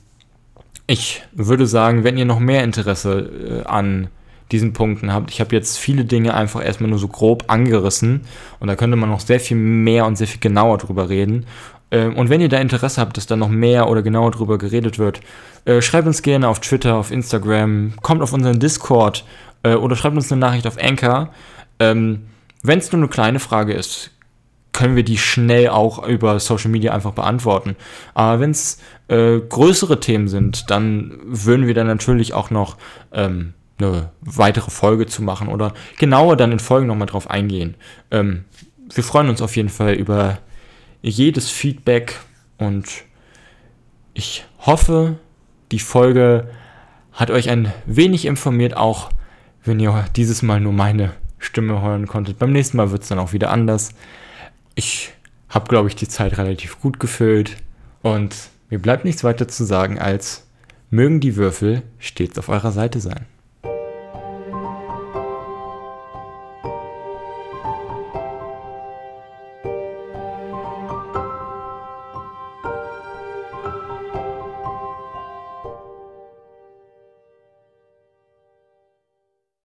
[0.88, 4.10] ich würde sagen, wenn ihr noch mehr Interesse äh, an
[4.52, 8.22] diesen Punkten habt, ich habe jetzt viele Dinge einfach erstmal nur so grob angerissen
[8.60, 11.46] und da könnte man noch sehr viel mehr und sehr viel genauer drüber reden.
[11.92, 15.00] Ähm, und wenn ihr da Interesse habt, dass da noch mehr oder genauer drüber geredet
[15.00, 15.22] wird,
[15.66, 19.26] äh, schreibt uns gerne auf Twitter, auf Instagram, kommt auf unseren Discord
[19.64, 21.30] äh, oder schreibt uns eine Nachricht auf Anchor.
[21.80, 22.24] Ähm,
[22.64, 24.12] wenn es nur eine kleine Frage ist,
[24.74, 27.76] können wir die schnell auch über Social Media einfach beantworten.
[28.16, 32.78] Aber wenn es äh, größere Themen sind, dann würden wir dann natürlich auch noch
[33.12, 37.76] ähm, eine weitere Folge zu machen oder genauer dann in Folgen nochmal drauf eingehen.
[38.12, 38.46] Ähm,
[38.94, 40.40] wir freuen uns auf jeden Fall über
[41.02, 42.20] jedes Feedback
[42.58, 43.04] und
[44.14, 45.18] ich hoffe,
[45.72, 46.50] die Folge
[47.12, 49.10] hat euch ein wenig informiert, auch
[49.64, 52.40] wenn ihr dieses Mal nur meine Stimme hören konntet.
[52.40, 53.92] Beim nächsten Mal wird es dann auch wieder anders.
[54.76, 55.12] Ich
[55.50, 57.58] habe, glaube ich, die Zeit relativ gut gefüllt
[58.02, 58.36] und
[58.70, 60.48] mir bleibt nichts weiter zu sagen als
[60.90, 63.26] mögen die Würfel stets auf eurer Seite sein.